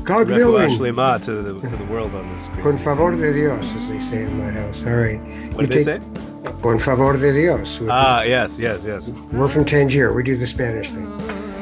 [0.04, 0.68] God willing.
[0.70, 4.22] Shlema to the to the world on this Con favor de Dios, as they say
[4.22, 4.84] in my house.
[4.84, 5.20] All right.
[5.54, 6.00] What did they say?
[6.62, 7.80] Con favor de Dios.
[7.88, 9.10] Ah, yes, yes, yes.
[9.32, 10.12] We're from Tangier.
[10.12, 11.06] We do the Spanish thing.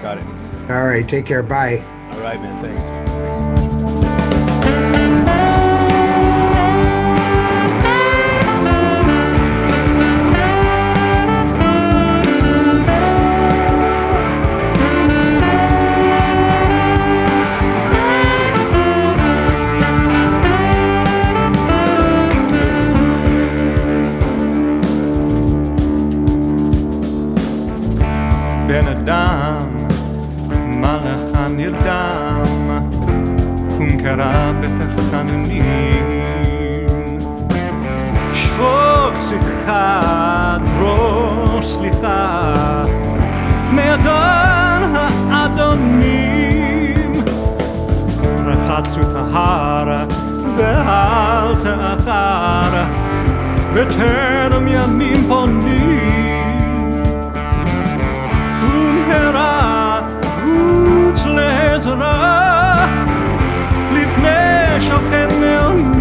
[0.00, 0.24] Got it.
[0.70, 1.06] All right.
[1.08, 1.42] Take care.
[1.42, 1.82] Bye.
[2.12, 2.62] All right, man.
[2.62, 2.88] Thanks.
[2.88, 3.69] Thanks
[29.09, 29.09] so much.
[29.09, 29.67] בן אדם,
[30.81, 32.45] מה לך נרדם?
[33.77, 36.29] קום קרא בתחנונים.
[38.33, 42.53] שפוך שיחת ראש סליחה,
[43.71, 44.95] מאדון
[45.29, 47.13] האדונים.
[48.45, 50.05] רחצו את ההר
[50.57, 52.83] ואל תאחר,
[53.73, 56.28] בטרם ימים פונים.
[59.30, 60.00] במהרה
[60.44, 62.86] רוץ לעזרה.
[63.92, 65.99] לפני שוכן מעונים